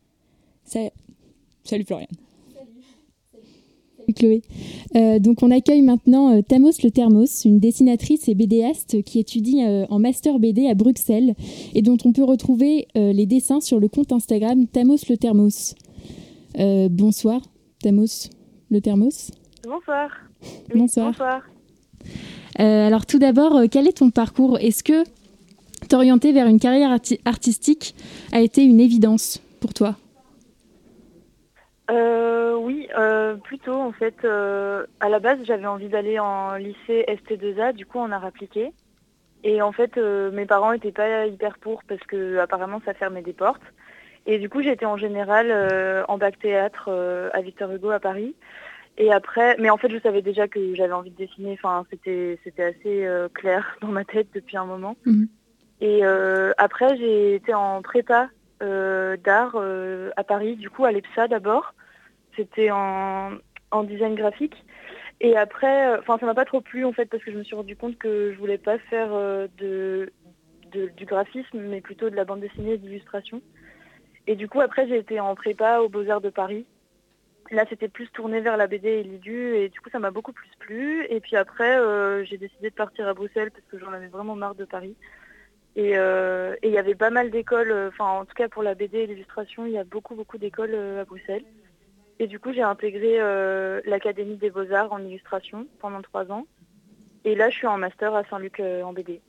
[0.65, 2.07] Salut Floriane.
[4.09, 4.43] Salut Chloé.
[4.97, 9.63] Euh, donc on accueille maintenant euh, Tamos le Thermos, une dessinatrice et BDaste qui étudie
[9.63, 11.35] euh, en master BD à Bruxelles
[11.75, 15.75] et dont on peut retrouver les dessins sur le compte Instagram Tamos le Thermos.
[16.91, 17.43] bonsoir
[17.83, 18.31] Tamos
[18.71, 19.31] le Thermos.
[19.65, 20.11] Bonsoir.
[20.75, 21.07] bonsoir.
[21.09, 21.43] bonsoir.
[22.61, 24.59] Euh, alors tout d'abord, euh, quel est ton parcours?
[24.59, 25.05] Est-ce que
[25.89, 27.95] t'orienter vers une carrière artistique
[28.33, 29.97] a été une évidence pour toi?
[31.91, 32.89] Euh, Oui,
[33.45, 34.25] plutôt en fait.
[34.25, 38.73] à la base, j'avais envie d'aller en lycée ST2A, du coup en art appliqué.
[39.45, 43.33] Et en fait, mes parents n'étaient pas hyper pour parce que apparemment ça fermait des
[43.33, 43.63] portes.
[44.27, 46.91] Et du coup, j'étais en général en bac théâtre
[47.33, 48.35] à Victor Hugo à Paris.
[48.99, 51.53] Et après, mais en fait, je savais déjà que j'avais envie de dessiner.
[51.53, 54.97] Enfin, c'était c'était assez euh, clair dans ma tête depuis un moment.
[55.07, 55.29] Mhm.
[55.81, 58.27] Et euh, après, j'ai été en prépa euh,
[58.61, 59.57] d'art
[60.17, 61.75] à Paris, du coup à l'EPSA d'abord.
[62.39, 63.33] C'était en,
[63.85, 64.55] design graphique.
[65.21, 67.43] Et après, euh, enfin, ça m'a pas trop plu en fait parce que je me
[67.43, 72.25] suis rendu compte que je voulais pas faire euh, du graphisme, mais plutôt de la
[72.25, 73.43] bande dessinée et d'illustration.
[74.29, 76.67] Et du coup, après, j'ai été en prépa aux Beaux-Arts de Paris.
[77.51, 80.33] Là, c'était plus tourné vers la BD et l'IDU, et du coup, ça m'a beaucoup
[80.33, 81.07] plus plu.
[81.09, 84.37] Et puis après, euh, j'ai décidé de partir à Bruxelles parce que j'en avais vraiment
[84.37, 84.95] marre de Paris.
[85.77, 89.07] Et il y avait pas mal d'écoles, enfin, en tout cas pour la BD et
[89.07, 91.45] l'illustration, il y a beaucoup, beaucoup d'écoles à Bruxelles.
[92.21, 96.47] Et du coup, j'ai intégré euh, l'Académie des Beaux-Arts en illustration pendant trois ans.
[97.25, 99.21] Et là, je suis en master à Saint-Luc euh, en BD.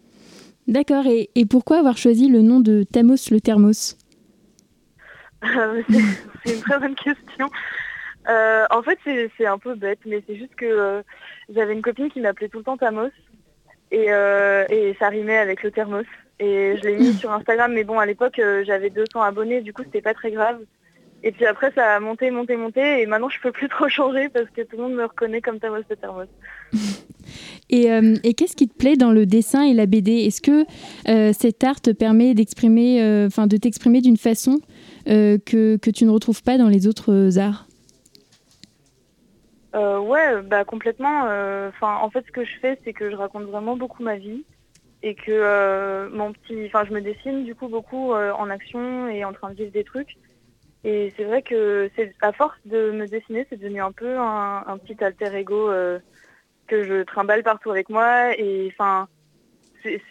[0.67, 1.05] D'accord.
[1.07, 3.97] Et, pourquoi avoir choisi le nom de Tamos le Thermos?
[6.45, 7.49] C'est une très bonne question.
[8.27, 8.99] Euh, en fait,
[9.37, 11.01] c'est un peu bête, mais c'est juste que
[11.49, 13.09] j'avais une copine qui m'appelait tout le temps Tamos.
[13.91, 16.05] Et, et, ça rimait avec le thermos.
[16.39, 19.83] Et je l'ai mis sur Instagram, mais bon, à l'époque, j'avais 200 abonnés, du coup,
[19.83, 20.59] c'était pas très grave.
[21.21, 23.01] Et puis après, ça a monté, monté, monté.
[23.01, 25.59] Et maintenant, je peux plus trop changer parce que tout le monde me reconnaît comme
[25.59, 26.27] Thermos de Thermos.
[27.69, 30.65] et, euh, et qu'est-ce qui te plaît dans le dessin et la BD Est-ce que
[31.09, 34.59] euh, cet art te permet d'exprimer, euh, enfin, de t'exprimer d'une façon
[35.05, 37.65] que, que, tu ne retrouves pas dans les autres arts?
[39.73, 41.21] Ouais, bah complètement.
[41.69, 44.43] Enfin, en fait, ce que je fais, c'est que je raconte vraiment beaucoup ma vie
[45.01, 49.33] et que mon petit, enfin, je me dessine du coup beaucoup en action et en
[49.33, 50.17] train de vivre des trucs.
[50.83, 54.77] Et c'est vrai que c'est à force de me dessiner, c'est devenu un peu un,
[54.77, 55.99] petit alter ego euh,
[56.67, 58.37] que je trimballe partout avec moi.
[58.37, 59.09] Et enfin,
[59.83, 60.01] c'est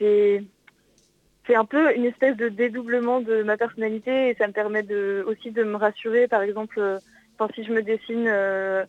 [1.46, 5.24] c'est un peu une espèce de dédoublement de ma personnalité et ça me permet de,
[5.26, 6.28] aussi de me rassurer.
[6.28, 6.98] Par exemple, euh,
[7.54, 8.84] si je me dessine euh,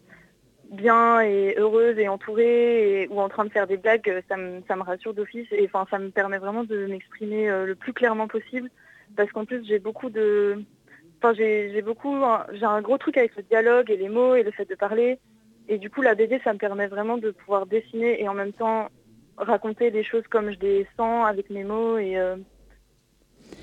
[0.69, 4.75] bien et heureuse et entourée ou en train de faire des blagues, ça me, ça
[4.75, 8.69] me rassure d'office et enfin ça me permet vraiment de m'exprimer le plus clairement possible
[9.15, 10.63] parce qu'en plus j'ai beaucoup de
[11.21, 12.15] Enfin, j'ai beaucoup,
[12.53, 15.19] j'ai un gros truc avec le dialogue et les mots et le fait de parler.
[15.67, 18.53] Et du coup, la BD, ça me permet vraiment de pouvoir dessiner et en même
[18.53, 18.87] temps
[19.37, 22.37] raconter les choses comme je les sens avec mes mots et, euh,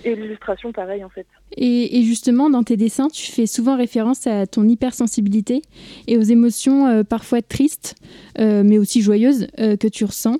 [0.04, 1.26] et l'illustration, pareil, en fait.
[1.56, 5.62] Et, justement, dans tes dessins, tu fais souvent référence à ton hypersensibilité
[6.06, 7.96] et aux émotions euh, parfois tristes,
[8.38, 10.38] euh, mais aussi joyeuses que tu ressens.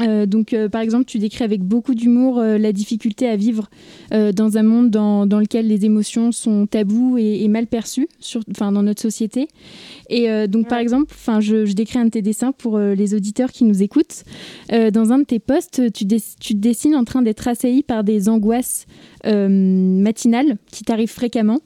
[0.00, 3.68] Euh, donc, euh, par exemple, tu décris avec beaucoup d'humour euh, la difficulté à vivre
[4.10, 8.82] dans un monde dans, dans, lequel les émotions sont tabous et, mal perçues, sur, dans
[8.82, 9.46] notre société.
[10.08, 13.64] Et donc, par exemple, je, je, décris un de tes dessins pour les auditeurs qui
[13.64, 14.24] nous écoutent.
[14.70, 18.28] dans un de tes posts, tu, tu te dessines en train d'être assailli par des
[18.28, 18.86] angoisses
[19.24, 21.60] matinales qui t'arrivent fréquemment.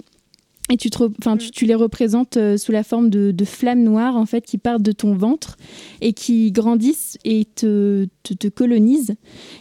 [0.75, 0.89] Et tu,
[1.21, 4.83] enfin, tu, les représentes euh, sous la forme de, flammes noires en fait qui partent
[4.83, 5.55] de ton ventre
[6.01, 9.15] et qui grandissent et te, te, colonisent.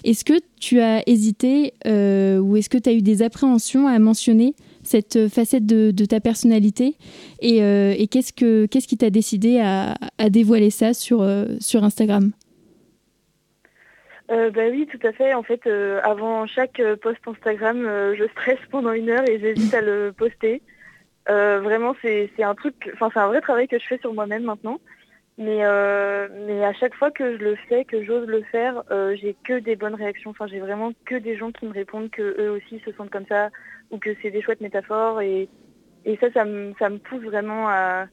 [0.03, 3.99] Est-ce que tu as hésité euh, ou est-ce que tu as eu des appréhensions à
[3.99, 6.95] mentionner cette facette de, ta personnalité
[7.39, 11.24] et, euh, et qu'est-ce, que, qu'est-ce qui t'a décidé à, à, dévoiler ça sur,
[11.59, 12.32] sur Instagram?
[14.30, 15.36] Bah oui, tout à fait.
[15.36, 15.61] En fait,
[16.01, 17.84] avant chaque post Instagram,
[18.18, 20.64] je stresse pendant une heure et j'hésite à le poster.
[21.30, 24.43] Euh, vraiment, c'est un truc, enfin c'est un vrai travail que je fais sur moi-même
[24.43, 24.80] maintenant.
[25.38, 29.15] Mais, euh, mais à chaque fois que je le fais, que j'ose le faire, euh,
[29.19, 30.30] j'ai que des bonnes réactions.
[30.30, 33.26] Enfin, j'ai vraiment que des gens qui me répondent que eux aussi se sentent comme
[33.26, 33.49] ça
[33.89, 35.21] ou que c'est des chouettes métaphores.
[35.21, 35.49] Et,
[36.05, 38.05] et ça, ça me, ça me pousse vraiment à,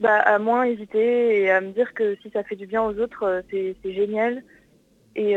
[0.00, 2.98] bah, à moins hésiter et à me dire que si ça fait du bien aux
[2.98, 4.42] autres, c'est génial.
[5.16, 5.36] Et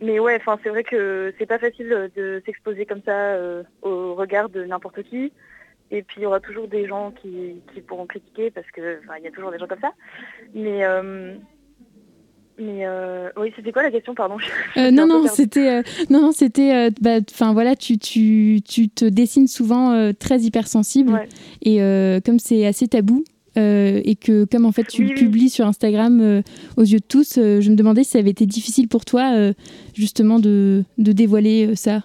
[0.00, 3.38] mais ouais, enfin c'est vrai que c'est pas facile de s'exposer comme ça
[3.82, 5.32] au regard de n'importe qui.
[5.90, 9.26] Et puis il y aura toujours des gens qui, pourront critiquer parce que il y
[9.26, 9.92] a toujours des gens comme ça.
[10.54, 11.34] Mais euh,
[12.58, 14.36] mais euh, oui, c'était quoi la question, pardon?
[14.76, 19.48] Euh, Non, non, c'était non, non, c'était, bah, enfin voilà, tu, tu, tu, te dessines
[19.48, 21.26] souvent très hypersensible
[21.62, 21.78] et
[22.24, 23.24] comme c'est assez tabou.
[23.56, 26.42] et que comme en fait tu le publies sur Instagram
[26.76, 29.52] aux yeux de tous, je me demandais si ça avait été difficile pour toi
[29.92, 32.04] justement de, de dévoiler ça.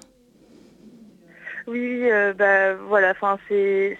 [1.67, 3.97] Oui, euh, bah voilà, enfin c'est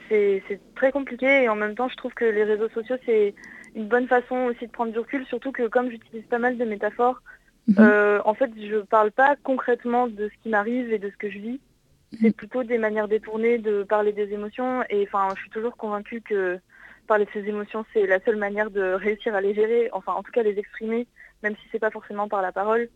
[0.76, 3.34] très compliqué et en même temps je trouve que les réseaux sociaux c'est
[3.76, 6.66] une bonne façon aussi de prendre du recul, surtout que comme j'utilise pas mal de
[6.66, 7.22] métaphores,
[7.68, 7.78] mhm.
[7.80, 11.30] euh, en fait je parle pas concrètement de ce qui m'arrive et de ce que
[11.30, 11.59] je vis.
[12.13, 12.20] Mhm.
[12.22, 16.22] C'est plutôt des manières détournées de parler des émotions et enfin je suis toujours convaincue
[16.22, 16.59] que
[17.07, 20.22] parler de ces émotions c'est la seule manière de réussir à les gérer, enfin en
[20.22, 21.07] tout cas les exprimer,
[21.41, 22.89] même si c'est pas forcément par la parole.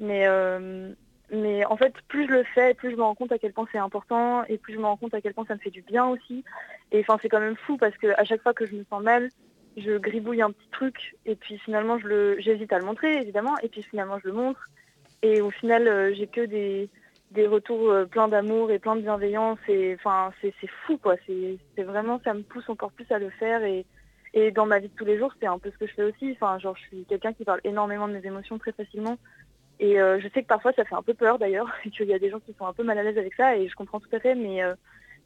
[0.00, 0.92] Mais euh,
[1.30, 3.66] mais en fait, plus je le fais, plus je me rends compte à quel point
[3.72, 5.82] c'est important et plus je me rends compte à quel point ça me fait du
[5.82, 6.44] bien aussi.
[6.92, 9.02] Et enfin, c'est quand même fou parce que à chaque fois que je me sens
[9.02, 9.28] mal,
[9.76, 13.68] je gribouille un petit truc et puis finalement, je j'hésite à le montrer évidemment et
[13.68, 14.68] puis finalement, je le montre.
[15.22, 16.88] Et au final, euh, j'ai que des,
[17.32, 19.58] des retours euh, pleins d'amour et plein de bienveillance.
[19.68, 20.52] Et enfin, c'est,
[20.86, 21.16] fou quoi.
[21.26, 23.84] C'est, vraiment, ça me pousse encore plus à le faire et,
[24.34, 26.04] Et dans ma vie de tous les jours, c'est un peu ce que je fais
[26.04, 26.32] aussi.
[26.32, 29.18] Enfin, genre, je suis quelqu'un qui parle énormément de mes émotions très facilement.
[29.78, 32.18] Et euh, je sais que parfois ça fait un peu peur d'ailleurs, qu'il y a
[32.18, 34.14] des gens qui sont un peu mal à l'aise avec ça, et je comprends tout
[34.14, 34.74] à fait, mais, euh,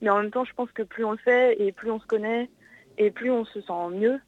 [0.00, 2.06] mais en même temps, je pense que plus on le fait, et plus on se
[2.06, 2.50] connaît,
[2.98, 4.18] et plus on se sent mieux.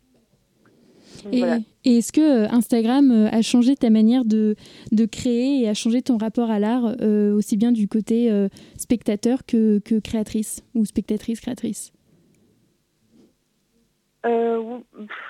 [1.25, 1.59] Donc, et, voilà.
[1.85, 4.55] et est-ce que Instagram a changé ta manière de,
[4.93, 8.49] de créer et a changé ton rapport à l'art, euh, aussi bien du côté euh,
[8.77, 11.93] spectateur que, que créatrice, ou spectatrice, créatrice?
[14.25, 14.79] Euh,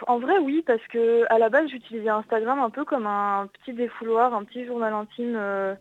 [0.06, 3.72] en vrai, oui, parce que à la base, j'utilisais Instagram un peu comme un petit
[3.72, 5.34] défouloir, un petit journal intime.
[5.36, 5.74] Euh.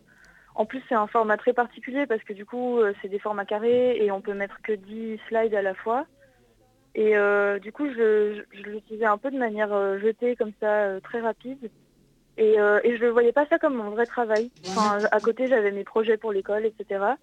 [0.54, 3.44] En plus, c'est un format très particulier parce que du coup, euh, c'est des formats
[3.44, 6.06] carrés et on peut mettre que 10 slides à la fois.
[6.94, 7.14] Et
[7.62, 11.70] du coup, je, l'utilisais un peu de manière jetée, comme ça, très rapide.
[12.36, 14.50] Et, et je ne voyais pas ça comme mon vrai travail.
[14.68, 17.14] Enfin, à côté, j'avais mes projets pour l'école, etc.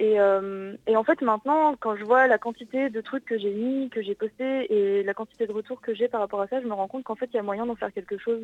[0.00, 3.52] Et, euh, et, en fait, maintenant, quand je vois la quantité de trucs que j'ai
[3.52, 6.58] mis, que j'ai postés et la quantité de retours que j'ai par rapport à ça,
[6.58, 8.40] je me rends compte qu'en fait, il y a moyen d'en faire quelque chose.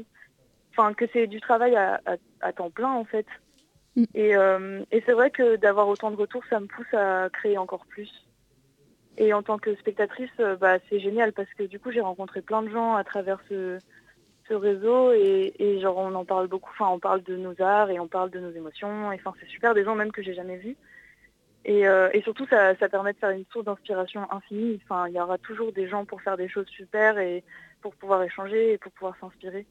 [0.72, 3.24] Enfin, que c'est du travail à, à, à, temps plein, en fait.
[3.96, 4.04] Mm.
[4.14, 7.56] Et, euh, et c'est vrai que d'avoir autant de retours, ça me pousse à créer
[7.56, 8.10] encore plus.
[9.16, 12.42] Et en tant que spectatrice, euh, bah, c'est génial parce que du coup, j'ai rencontré
[12.42, 13.78] plein de gens à travers ce,
[14.46, 16.70] ce réseau et, et, genre, on en parle beaucoup.
[16.78, 19.10] Enfin, on parle de nos arts et on parle de nos émotions.
[19.10, 20.76] Et enfin, c'est super, des gens même que j'ai jamais vus.
[21.68, 24.80] Et, euh, et, surtout, ça, ça, permet de faire une source d'inspiration infinie.
[24.84, 27.42] Enfin, il y aura toujours des gens pour faire des choses super et
[27.82, 29.66] pour pouvoir échanger et pour pouvoir s'inspirer.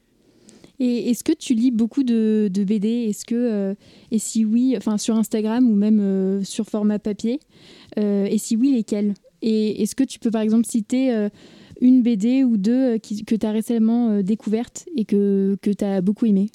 [0.78, 3.74] Et est-ce que tu lis beaucoup de, de BD Est-ce que euh,
[4.10, 7.40] et si oui, enfin sur Instagram ou même euh, sur format papier
[7.96, 9.14] Et si oui, lesquels?
[9.40, 11.28] Et est-ce que tu peux par exemple citer
[11.80, 16.02] une BD ou deux qui, que tu as récemment découverte et que, que tu as
[16.02, 16.50] beaucoup aimé?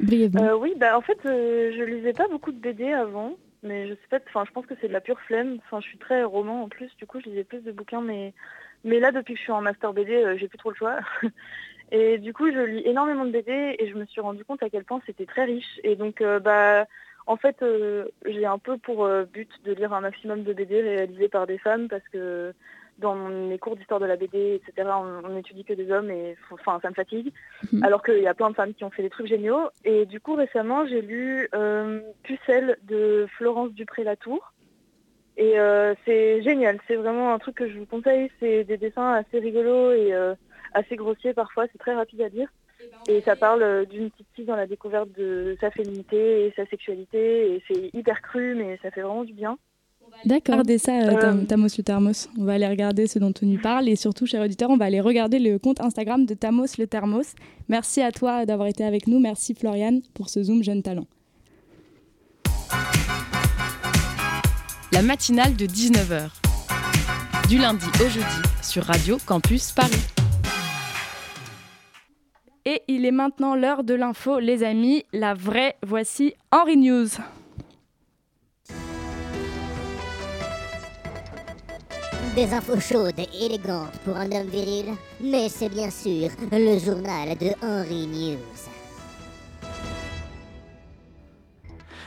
[0.00, 0.56] Brièvement.
[0.56, 3.36] oui, bah en fait, je lisais pas beaucoup de BD avant.
[3.64, 5.58] Mais je sais pas, enfin, je pense que c'est de la pure flemme.
[5.64, 8.34] Enfin, je suis très roman en plus, du coup, je lisais plus de bouquins, mais,
[8.84, 10.98] mais là, depuis que je suis en master BD, euh, j'ai plus trop le choix.
[11.90, 14.68] et du coup, je lis énormément de BD et je me suis rendu compte à
[14.68, 15.80] quel point c'était très riche.
[15.82, 16.86] Et donc, euh, bah,
[17.26, 21.28] en fait, euh, j'ai un peu pour but de lire un maximum de BD réalisés
[21.28, 22.52] par des femmes parce que
[22.98, 26.36] dans mes cours d'histoire de la BD, etc., on, on, étudie que des hommes et
[26.50, 27.32] enfin ça me fatigue.
[27.72, 27.82] Mmh.
[27.82, 29.68] Alors qu'il y a plein de femmes qui ont fait des trucs géniaux.
[29.84, 34.52] Et du coup récemment j'ai lu euh, Pucelle de Florence Dupré-Latour.
[35.36, 38.30] Et euh, c'est génial, c'est vraiment un truc que je vous conseille.
[38.38, 40.34] C'est des dessins assez rigolos et euh,
[40.72, 42.48] assez grossiers parfois, c'est très rapide à lire.
[43.08, 47.54] Et ça parle d'une petite fille dans la découverte de sa féminité et sa sexualité.
[47.54, 49.58] Et c'est hyper cru, mais ça fait vraiment du bien.
[50.24, 50.54] D'accord.
[50.54, 52.28] Regardez ça, euh, Tamos le Thermos.
[52.38, 54.86] On va aller regarder ce dont tu nous parles et surtout, chers auditeurs, on va
[54.86, 57.34] aller regarder le compte Instagram de Tamos le Thermos.
[57.68, 59.18] Merci à toi d'avoir été avec nous.
[59.20, 61.06] Merci Floriane pour ce Zoom Jeune Talent.
[64.92, 66.30] La matinale de 19h.
[67.48, 69.92] Du lundi au jeudi sur Radio Campus Paris.
[72.64, 75.04] Et il est maintenant l'heure de l'info, les amis.
[75.12, 77.08] La vraie, voici Henri News.
[82.34, 84.86] Des infos chaudes et élégantes pour un homme viril,
[85.20, 88.73] mais c'est bien sûr le journal de Henry News.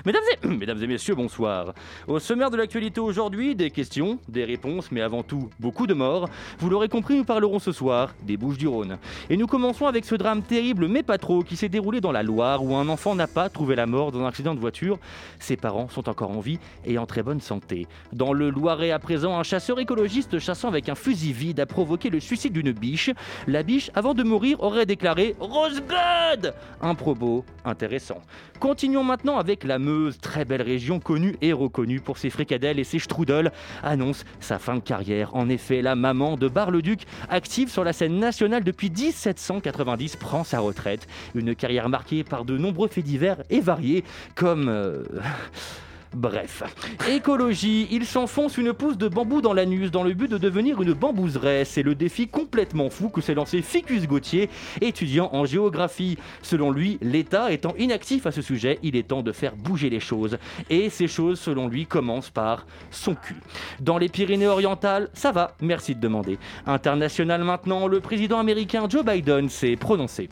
[0.43, 1.74] Mesdames et, messieurs, bonsoir.
[2.08, 6.30] Au sommaire de l'actualité aujourd'hui, des questions, des réponses, mais avant tout, beaucoup de morts.
[6.60, 8.97] Vous l'aurez compris, nous parlerons ce soir des Bouches du Rhône.
[9.30, 12.24] Et nous commençons avec ce drame terrible, mais pas trop, qui s'est déroulé dans la
[12.24, 14.97] Loire, où un enfant n'a pas trouvé la mort dans un accident de voiture.
[15.39, 17.88] Ses parents sont encore en vie et en très bonne santé.
[18.14, 22.10] Dans le Loiret à présent, un chasseur écologiste chassant avec un fusil vide a provoqué
[22.10, 23.10] le suicide d'une biche.
[23.47, 25.82] La biche, avant de mourir, aurait déclaré Rose
[26.82, 28.22] Un propos intéressant.
[28.60, 29.78] Continuons maintenant avec la
[30.22, 33.52] Très belle région connue et reconnue pour ses fricadelles et ses strudels,
[33.84, 35.36] annonce sa fin de carrière.
[35.36, 40.60] En effet, la maman de Bar-le-Duc, active sur la scène nationale depuis 1790, prend sa
[40.60, 41.08] retraite.
[41.36, 44.04] Une carrière marquée par de nombreux faits divers et variés,
[44.36, 44.70] comme...
[44.70, 45.04] Euh...
[46.14, 46.64] Bref.
[47.10, 50.93] Écologie, il s'enfonce une pousse de bambou dans l'anus dans le but de devenir une
[50.93, 51.66] bambouserie.
[51.66, 54.49] C'est le défi complètement fou que s'est lancé Ficus Gauthier,
[54.82, 56.18] étudiant en géographie.
[56.41, 59.99] Selon lui, l'État étant inactif à ce sujet, il est temps de faire bouger les
[59.99, 60.38] choses.
[60.70, 63.36] Et ces choses, selon lui, commencent par son cul.
[63.80, 66.38] Dans les Pyrénées-Orientales, ça va, merci de demander.
[66.66, 70.30] International maintenant, le président américain Joe Biden s'est prononcé.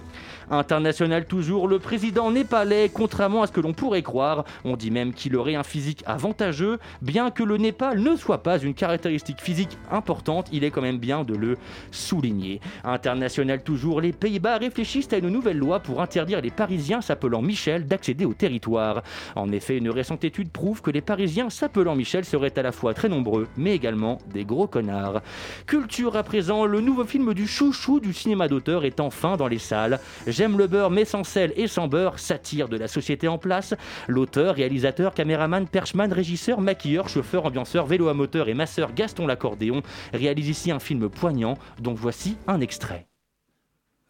[0.50, 5.14] International toujours, le président népalais, contrairement à ce que l'on pourrait croire, on dit même
[5.14, 6.80] qu'il aurait un physique avantageux.
[7.02, 10.98] Bien que le Népal ne soit pas une caractéristique physique importante, il est quand même
[10.98, 11.58] bien de le
[11.92, 12.62] souligner.
[12.84, 17.88] International toujours, les Pays-Bas réfléchissent à une nouvelle loi pour interdire les Parisiens s'appelant Michel
[17.88, 19.04] d'accéder au territoire.
[19.36, 22.94] En effet, une récente étude prouve que les Parisiens s'appelant Michel seraient à la fois
[22.94, 25.22] très nombreux, mais également des gros connards.
[25.66, 29.60] Culture à présent, le nouveau film du chouchou du cinéma d'auteur est enfin dans les
[29.60, 30.00] salles.
[30.28, 33.74] J'aime le beurre mais sans sel et sans beurre, satire de la société en place.
[34.08, 39.82] L'auteur, réalisateur, caméraman, perchman, régisseur, maquilleur, chauffeur, ambianceur, vélo à moteur et masseur Gaston l'accordéon
[40.14, 43.08] réalise ici un film poignant dont voici un extrait.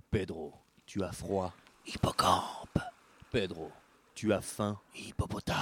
[0.10, 0.54] Pedro,
[0.88, 1.54] tu as froid
[1.86, 2.80] Hippocampe.
[3.32, 3.72] Pedro,
[4.16, 5.56] tu as faim Hippopotame.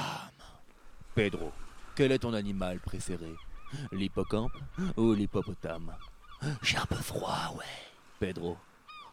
[1.15, 1.51] Pedro,
[1.95, 3.33] quel est ton animal préféré?
[3.91, 4.57] L'hippocampe
[4.95, 5.95] ou l'hippopotame?
[6.61, 7.65] J'ai un peu froid, ouais.
[8.19, 8.57] Pedro,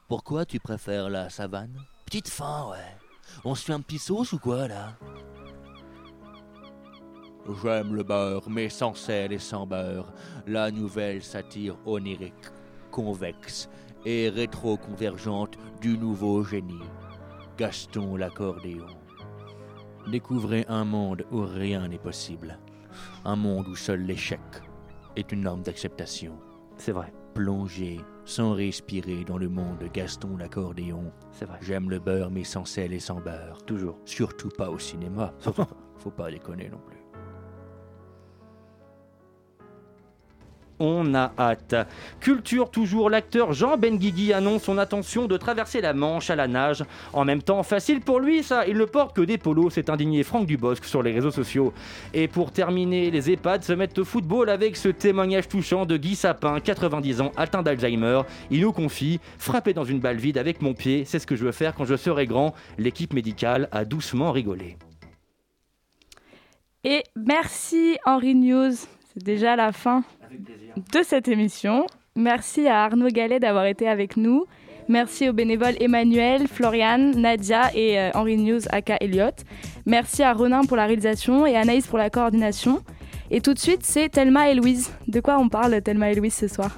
[0.09, 1.75] pourquoi tu préfères la savane?
[2.05, 2.97] Petite faim, ouais.
[3.45, 4.97] On se fait un petit sauce ou quoi, là?
[7.63, 10.13] J'aime le beurre, mais sans sel et sans beurre.
[10.47, 12.51] La nouvelle satire onirique,
[12.91, 13.69] convexe
[14.05, 16.89] et rétro-convergente du nouveau génie.
[17.57, 18.87] Gaston l'accordéon.
[20.11, 22.59] Découvrez un monde où rien n'est possible.
[23.25, 24.41] Un monde où seul l'échec
[25.17, 26.39] est une norme d'acceptation.
[26.77, 27.13] C'est vrai.
[27.35, 31.13] Plongez sans respirer dans le monde de Gaston l'accordéon.
[31.33, 31.59] C'est vrai.
[31.61, 33.63] J'aime le beurre mais sans sel et sans beurre.
[33.67, 33.99] Toujours.
[34.05, 35.35] Surtout pas au cinéma.
[35.99, 37.00] Faut pas déconner non plus.
[40.81, 41.75] On a hâte.
[42.19, 46.85] Culture toujours, l'acteur Jean Benguigui annonce son intention de traverser la Manche à la nage.
[47.13, 50.23] En même temps, facile pour lui ça, il ne porte que des polos, s'est indigné
[50.25, 51.73] Franck Dubosc sur les réseaux sociaux.
[52.15, 56.17] Et pour terminer, les EHPAD se mettent au football avec ce témoignage touchant de Guy
[56.17, 58.23] Sapin, 90 ans, atteint d'Alzheimer.
[58.51, 61.45] Il nous confie, frappé dans une balle vide avec mon pied, c'est ce que je
[61.45, 62.55] veux faire quand je serai grand.
[62.79, 64.77] L'équipe médicale a doucement rigolé.
[66.83, 71.87] Et merci Henri News, c'est déjà la fin de cette émission.
[72.17, 74.45] Merci à Arnaud Gallet d'avoir été avec nous.
[74.89, 79.45] Merci aux bénévoles Emmanuel, Floriane, Nadia et euh, Henri News aka Elliott.
[79.87, 82.83] Merci à Ronin pour la réalisation et Anaïs pour la coordination.
[83.31, 84.91] Et tout de suite, c'est Thelma et Louise.
[85.07, 86.77] De quoi on parle, Thelma et Louise, ce soir?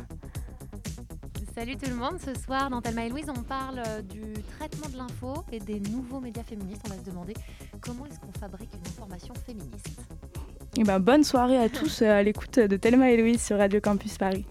[1.55, 4.21] Salut tout le monde, ce soir dans Thelma et Louise, on parle euh, du
[4.59, 6.83] traitement de l'info et des nouveaux médias féministes.
[6.87, 7.35] On va se demander
[7.81, 10.01] comment est-ce qu'on fabrique une information féministe.
[10.79, 13.79] Et ben, bonne soirée à tous euh, à l'écoute de Thelma et Louise sur Radio
[13.79, 14.47] Campus Paris.